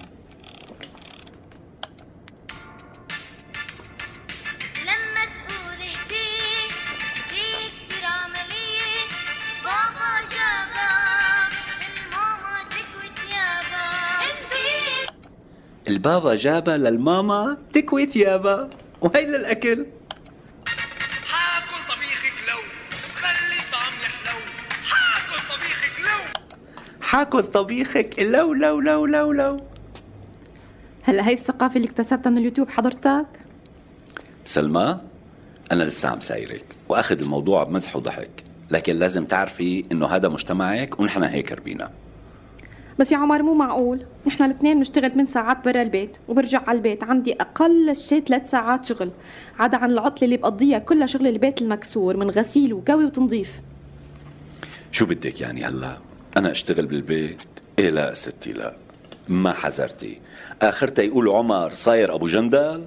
البابا 15.88 16.34
جابها 16.34 16.76
للماما 16.76 17.56
تكوي 17.72 18.06
تيابا. 18.06 18.70
وهي 19.00 19.26
للأكل 19.26 19.86
حاكل 27.08 27.42
طبيخك. 27.42 28.22
لو 28.22 28.52
لو 28.52 28.80
لو 28.80 29.06
لو 29.06 29.32
لو. 29.32 29.60
هلا 31.02 31.28
هي 31.28 31.32
الثقافة 31.32 31.76
اللي 31.76 31.88
اكتسبتها 31.88 32.30
من 32.30 32.38
اليوتيوب 32.38 32.70
حضرتك؟ 32.70 33.26
سلمى 34.44 35.00
أنا 35.72 35.82
لسه 35.82 36.08
عم 36.08 36.20
سايرك 36.20 36.64
وأخذ 36.88 37.22
الموضوع 37.22 37.64
بمزح 37.64 37.96
وضحك 37.96 38.44
لكن 38.70 38.96
لازم 38.96 39.24
تعرفي 39.24 39.84
إنه 39.92 40.06
هذا 40.06 40.28
مجتمعك 40.28 41.00
ونحن 41.00 41.22
هيك 41.22 41.52
ربينا. 41.52 41.90
بس 42.98 43.12
يا 43.12 43.16
عمر 43.16 43.42
مو 43.42 43.54
معقول. 43.54 44.06
نحن 44.26 44.42
الاثنين 44.44 44.76
بنشتغل 44.76 45.10
8 45.10 45.30
ساعات 45.30 45.64
برا 45.64 45.82
البيت 45.82 46.16
وبرجع 46.28 46.62
على 46.66 46.76
البيت 46.76 47.04
عندي 47.04 47.34
أقل 47.34 47.96
شيء 47.96 48.24
3 48.24 48.46
ساعات 48.46 48.84
شغل 48.84 49.10
عدا 49.58 49.76
عن 49.76 49.90
العطلة 49.90 50.24
اللي 50.24 50.36
بقضيها 50.36 50.78
كلها 50.78 51.06
شغل 51.06 51.26
البيت 51.26 51.62
المكسور 51.62 52.16
من 52.16 52.30
غسيل 52.30 52.72
وكوي 52.72 53.04
وتنظيف. 53.04 53.60
شو 54.92 55.06
بدك 55.06 55.40
يعني 55.40 55.64
هلا؟ 55.64 56.07
أنا 56.36 56.50
أشتغل 56.50 56.86
بالبيت 56.86 57.42
إيه 57.78 57.90
لا 57.90 58.14
ستي 58.14 58.52
لا. 58.52 58.76
ما 59.28 59.52
حذرتي. 59.52 60.20
آخرتها 60.62 61.02
يقولوا 61.02 61.38
عمر 61.38 61.74
صاير 61.74 62.14
أبو 62.14 62.26
جندل؟ 62.26 62.86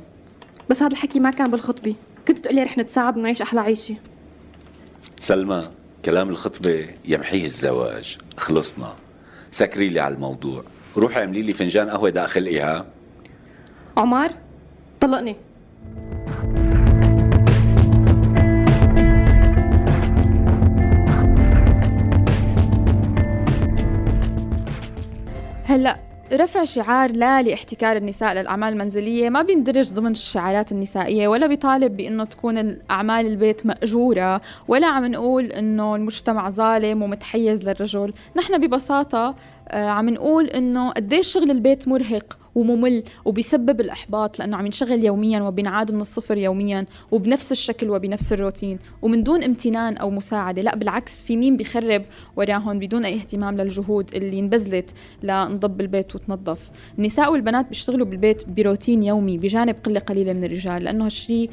بس 0.69 0.81
هذا 0.81 0.91
الحكي 0.91 1.19
ما 1.19 1.31
كان 1.31 1.51
بالخطبة. 1.51 1.95
كنت 2.27 2.39
تقولي 2.39 2.63
رح 2.63 2.77
نتساعد 2.77 3.17
ونعيش 3.17 3.41
أحلى 3.41 3.59
عيشة. 3.59 3.95
سلمى 5.19 5.69
كلام 6.05 6.29
الخطبة 6.29 6.89
يمحيه 7.05 7.45
الزواج. 7.45 8.17
خلصنا. 8.37 8.93
سكري 9.51 9.89
لي 9.89 9.99
على 9.99 10.15
الموضوع. 10.15 10.63
روحي 10.97 11.19
اعملي 11.19 11.41
لي 11.41 11.53
فنجان 11.53 11.89
قهوة 11.89 12.09
داخل 12.09 12.45
إيها 12.45 12.85
عمر 13.97 14.31
طلقني. 15.01 15.35
هلا 25.71 25.97
رفع 26.33 26.63
شعار 26.63 27.11
لا 27.11 27.41
لاحتكار 27.41 27.97
النساء 27.97 28.33
للأعمال 28.33 28.73
المنزلية. 28.73 29.29
ما 29.29 29.41
بيندرج 29.41 29.93
ضمن 29.93 30.11
الشعارات 30.11 30.71
النسائية 30.71 31.27
ولا 31.27 31.47
بيطالب 31.47 31.97
بأنه 31.97 32.23
تكون 32.23 32.57
الأعمال 32.57 33.25
البيت 33.25 33.65
مأجورة 33.65 34.41
ولا 34.67 34.87
عم 34.87 35.05
نقول 35.05 35.45
أنه 35.45 35.95
المجتمع 35.95 36.49
ظالم 36.49 37.01
ومتحيز 37.01 37.69
للرجل. 37.69 38.13
نحن 38.35 38.67
ببساطة 38.67 39.35
آه، 39.67 39.89
عم 39.89 40.09
نقول 40.09 40.45
أنه 40.45 40.91
قديش 40.91 41.27
شغل 41.27 41.51
البيت 41.51 41.87
مرهق. 41.87 42.37
وممل 42.55 43.03
وبيسبب 43.25 43.81
الإحباط 43.81 44.39
لأنه 44.39 44.57
عم 44.57 44.65
ينشغل 44.65 45.05
يوميا 45.05 45.41
وبينعاد 45.41 45.91
من 45.91 46.01
الصفر 46.01 46.37
يوميا 46.37 46.85
وبنفس 47.11 47.51
الشكل 47.51 47.89
وبنفس 47.89 48.33
الروتين 48.33 48.79
ومن 49.01 49.23
دون 49.23 49.43
امتنان 49.43 49.97
أو 49.97 50.09
مساعدة. 50.09 50.61
لا 50.61 50.75
بالعكس 50.75 51.23
في 51.23 51.37
مين 51.37 51.57
بيخرب 51.57 52.03
وراهم 52.35 52.79
بدون 52.79 53.05
أي 53.05 53.15
اهتمام 53.15 53.57
للجهود 53.57 54.15
اللي 54.15 54.39
انبذلت 54.39 54.89
لنضب 55.23 55.81
البيت 55.81 56.15
وتنظف؟ 56.15 56.69
النساء 56.97 57.31
والبنات 57.31 57.67
بيشتغلوا 57.67 58.05
بالبيت 58.05 58.49
بروتين 58.49 59.03
يومي 59.03 59.37
بجانب 59.37 59.75
قلة 59.83 59.99
قليلة 59.99 60.33
من 60.33 60.43
الرجال 60.43 60.83
لأنه 60.83 61.05
هالشي 61.05 61.49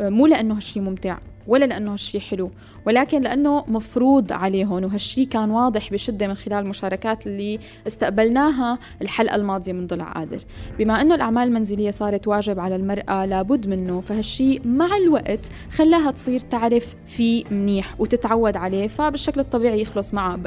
مو 0.00 0.26
لأنه 0.26 0.56
هالشي 0.56 0.80
ممتع. 0.80 1.18
ولا 1.48 1.64
لأنه 1.64 1.92
هالشي 1.92 2.20
حلو 2.20 2.50
ولكن 2.86 3.20
لأنه 3.20 3.64
مفروض 3.68 4.32
عليهم 4.32 4.84
وهالشي 4.84 5.24
كان 5.24 5.50
واضح 5.50 5.92
بشدة 5.92 6.26
من 6.26 6.34
خلال 6.34 6.58
المشاركات 6.58 7.26
اللي 7.26 7.58
استقبلناها 7.86 8.78
الحلقة 9.02 9.34
الماضية 9.34 9.72
من 9.72 9.86
ضلع 9.86 10.12
قادر. 10.12 10.40
بما 10.78 11.00
أنه 11.00 11.14
الأعمال 11.14 11.48
المنزلية 11.48 11.90
صارت 11.90 12.28
واجب 12.28 12.60
على 12.60 12.76
المرأة 12.76 13.26
لابد 13.26 13.68
منه 13.68 14.00
فهالشي 14.00 14.58
مع 14.58 14.96
الوقت 14.96 15.40
خلاها 15.70 16.10
تصير 16.10 16.40
تعرف 16.40 16.94
فيه 17.06 17.44
منيح 17.50 18.00
وتتعود 18.00 18.56
عليه 18.56 18.88
فبالشكل 18.88 19.40
الطبيعي 19.40 19.80
يخلص 19.80 20.14
معها 20.14 20.38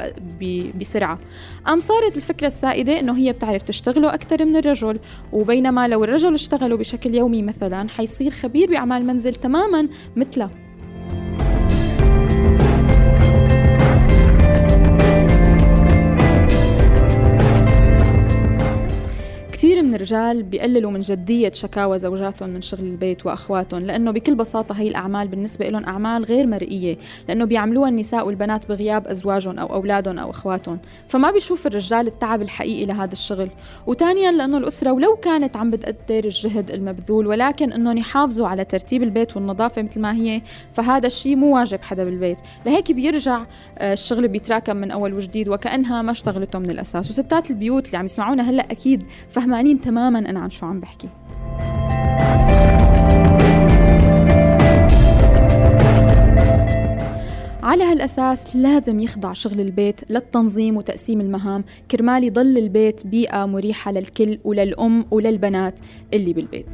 بسرعة. 0.80 1.18
أم 1.68 1.80
صارت 1.80 2.16
الفكرة 2.16 2.46
السائدة 2.46 3.00
أنه 3.00 3.16
هي 3.16 3.32
بتعرف 3.32 3.62
تشتغله 3.62 4.14
أكثر 4.14 4.44
من 4.44 4.56
الرجل 4.56 4.98
وبينما 5.32 5.88
لو 5.88 6.04
الرجل 6.04 6.34
اشتغله 6.34 6.76
بشكل 6.76 7.14
يومي 7.14 7.42
مثلا 7.42 7.88
حيصير 7.88 8.30
خبير 8.30 8.70
بأعمال 8.70 9.02
المنزل 9.02 9.34
تماما 9.34 9.88
مثله. 10.16 10.61
كثير 19.72 19.84
من 19.84 19.94
الرجال 19.94 20.42
بيقللوا 20.42 20.90
من 20.90 21.00
جدية 21.00 21.52
شكاوى 21.52 21.98
زوجاتهم 21.98 22.48
من 22.48 22.60
شغل 22.60 22.80
البيت 22.80 23.26
وأخواتهم 23.26 23.82
لأنه 23.82 24.10
بكل 24.10 24.34
بساطة 24.34 24.74
هي 24.74 24.88
الأعمال 24.88 25.28
بالنسبة 25.28 25.68
لهم 25.68 25.84
أعمال 25.84 26.24
غير 26.24 26.46
مرئية 26.46 26.98
لأنه 27.28 27.44
بيعملوها 27.44 27.88
النساء 27.88 28.26
والبنات 28.26 28.68
بغياب 28.68 29.06
أزواجهم 29.06 29.58
أو 29.58 29.74
أولادهم 29.74 30.18
أو 30.18 30.30
أخواتهم 30.30 30.78
فما 31.08 31.30
بيشوف 31.30 31.66
الرجال 31.66 32.06
التعب 32.06 32.42
الحقيقي 32.42 32.86
لهذا 32.86 33.12
الشغل. 33.12 33.50
وثانيا 33.86 34.32
لأنه 34.32 34.58
الأسرة 34.58 34.92
ولو 34.92 35.16
كانت 35.16 35.56
عم 35.56 35.70
بتقدر 35.70 36.24
الجهد 36.24 36.70
المبذول 36.70 37.26
ولكن 37.26 37.72
أنهم 37.72 37.96
يحافظوا 37.96 38.48
على 38.48 38.64
ترتيب 38.64 39.02
البيت 39.02 39.36
والنظافة 39.36 39.82
مثل 39.82 40.00
ما 40.00 40.14
هي 40.14 40.42
فهذا 40.72 41.06
الشيء 41.06 41.36
مو 41.36 41.56
واجب 41.56 41.82
حدا 41.82 42.04
بالبيت. 42.04 42.38
لهيك 42.66 42.92
بيرجع 42.92 43.46
آه، 43.78 43.92
الشغل 43.92 44.28
بيتراكم 44.28 44.76
من 44.76 44.90
أول 44.90 45.14
وجديد 45.14 45.48
وكأنها 45.48 46.02
ما 46.02 46.10
اشتغلته 46.10 46.58
من 46.58 46.70
الأساس. 46.70 47.10
وستات 47.10 47.50
البيوت 47.50 47.86
اللي 47.86 47.98
عم 47.98 48.04
يسمعونا 48.04 48.50
هلأ 48.50 48.70
أكيد 48.70 49.04
فهمانين 49.28 49.61
تماما. 49.62 50.18
أنا 50.18 50.40
عن 50.40 50.50
شو 50.50 50.66
عم 50.66 50.80
بحكي؟ 50.80 51.08
على 57.62 57.84
هالأساس 57.84 58.56
لازم 58.56 59.00
يخضع 59.00 59.32
شغل 59.32 59.60
البيت 59.60 60.10
للتنظيم 60.10 60.76
وتقسيم 60.76 61.20
المهام. 61.20 61.64
كرمال 61.90 62.24
يضل 62.24 62.58
البيت 62.58 63.06
بيئة 63.06 63.46
مريحة 63.46 63.92
للكل 63.92 64.38
وللأم 64.44 65.06
وللبنات 65.10 65.80
اللي 66.12 66.32
بالبيت. 66.32 66.66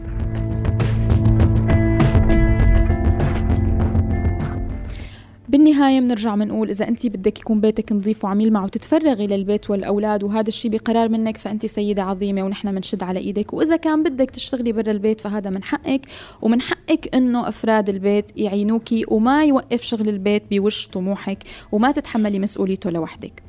بالنهاية 5.49 6.01
بنرجع 6.01 6.35
بنقول 6.35 6.71
إذا 6.71 6.89
أنت 6.89 7.07
بدك 7.07 7.41
يكون 7.41 7.61
بيتك 7.61 7.93
نظيف 7.93 8.25
وعم 8.25 8.41
يلمع 8.41 8.65
وتتفرغي 8.65 9.27
للبيت 9.27 9.71
والأولاد 9.71 10.25
وهذا 10.25 10.49
الشيء 10.49 10.71
بقرار 10.71 11.09
منك 11.09 11.39
فأنت 11.39 11.67
سيدة 11.67 12.03
عظيمة 12.03 12.43
ونحن 12.43 12.75
بنشد 12.75 13.03
على 13.03 13.21
إيدك 13.21 13.53
وإذا 13.53 13.77
كان 13.77 14.03
بدك 14.03 14.31
تشتغلي 14.31 14.73
برا 14.73 14.91
البيت 14.91 15.21
فهذا 15.21 15.51
من 15.51 15.63
حقك 15.63 16.01
ومن 16.43 16.61
حقك 16.61 17.15
إنه 17.15 17.49
أفراد 17.49 17.89
البيت 17.89 18.31
يعينوكي 18.37 19.05
وما 19.09 19.45
يوقف 19.45 19.83
شغل 19.83 20.09
البيت 20.09 20.43
بوش 20.51 20.87
طموحك 20.89 21.39
وما 21.73 21.93
تتحملي 21.93 22.39
مسؤوليته 22.39 22.91
لوحدك. 22.91 23.43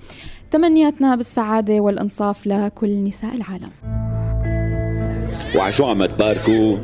تمنياتنا 0.52 1.16
بالسعادة 1.16 1.80
والإنصاف 1.80 2.48
لكل 2.48 3.04
نساء 3.04 3.36
العالم. 3.36 3.72
وعشو 5.56 5.86
عم 5.86 6.06
تباركوا 6.06 6.78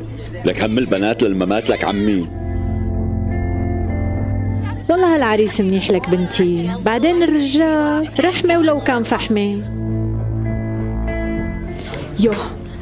لك 0.44 0.62
هم 0.62 0.78
البنات 0.78 1.22
للممات 1.22 1.70
لك 1.70 1.84
عمي. 1.84 2.45
والله 4.90 5.14
هالعريس 5.14 5.60
منيح 5.60 5.90
لك 5.90 6.08
بنتي. 6.10 6.70
بعدين 6.84 7.22
الرجال 7.22 8.08
رحمة 8.20 8.58
ولو 8.58 8.80
كان 8.80 9.02
فحمة. 9.02 9.62
يوه 12.20 12.36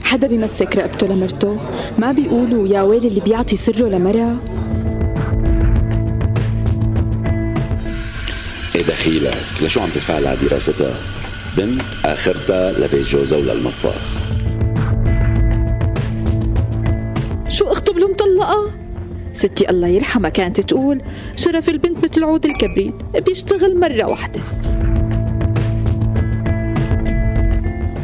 حدا 0.04 0.28
بيمسك 0.28 0.76
رقبته 0.76 1.06
لمرته؟ 1.06 1.58
ما 1.98 2.12
بيقولوا 2.12 2.68
يا 2.68 2.82
ويلي 2.82 3.08
اللي 3.08 3.20
بيعطي 3.20 3.56
سره 3.56 3.88
لمرة 3.88 4.36
إيه 8.74 8.82
دخيلك؟ 8.82 9.36
لشو 9.62 9.80
عم 9.80 9.88
تدفع 9.88 10.14
على 10.14 10.36
دراستها؟ 10.42 10.94
بنت 11.56 11.82
آخرتها 12.04 12.72
لبيت 12.72 13.06
جوزها 13.06 13.38
وللمطبخ 13.38 14.00
شو 17.48 17.64
أخطب 17.72 17.98
له 17.98 18.08
مطلقة 18.08 18.70
ستي 19.34 19.70
الله 19.70 19.88
يرحمها 19.88 20.30
كانت 20.30 20.60
تقول 20.60 21.02
شرف 21.36 21.68
البنت 21.68 22.04
مثل 22.04 22.24
عود 22.24 22.44
الكبريت 22.44 22.94
بيشتغل 23.26 23.80
مرة 23.80 24.04
واحدة. 24.04 24.40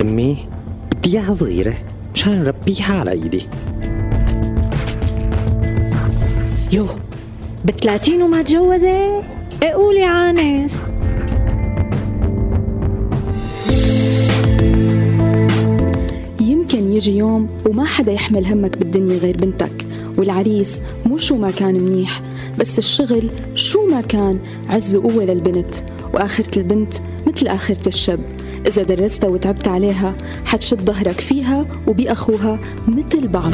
أمي 0.01 0.47
بدي 0.93 1.11
إياها 1.19 1.35
صغيرة 1.35 1.75
مشان 2.15 2.45
نربيها 2.45 3.01
على 3.01 3.11
إيدي 3.11 3.47
يو 6.73 6.87
بثلاثين 7.65 8.23
وما 8.23 8.43
تجوزت؟ 8.43 8.85
إيه 9.63 9.73
قولي 9.73 10.05
عانس. 10.05 10.73
يمكن 16.41 16.93
يجي 16.93 17.17
يوم 17.17 17.49
وما 17.67 17.85
حدا 17.85 18.13
يحمل 18.13 18.47
همك 18.47 18.79
بالدنيا 18.79 19.19
غير 19.19 19.37
بنتك. 19.37 19.80
والعريس 20.19 20.83
مو 21.07 21.17
شو 21.17 21.37
ما 21.37 21.51
كان 21.51 21.83
منيح 21.83 22.23
بس 22.59 22.79
الشغل 22.79 23.31
شو 23.55 23.87
ما 23.87 24.01
كان 24.01 24.39
عز 24.69 24.97
وقوة 24.97 25.25
للبنت. 25.25 25.75
وآخرة 26.15 26.59
البنت 26.59 26.93
مثل 27.27 27.47
آخرة 27.47 27.89
الشاب. 27.89 28.21
إذا 28.67 28.83
درستها 28.83 29.29
وتعبت 29.31 29.69
عليها 29.69 30.15
حتشد 30.45 30.81
ظهرك 30.81 31.21
فيها 31.21 31.67
وبأخوها 31.87 32.59
مثل 32.89 33.29
بعض. 33.29 33.53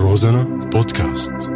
روزانا 0.00 0.68
بودكاست. 0.72 1.55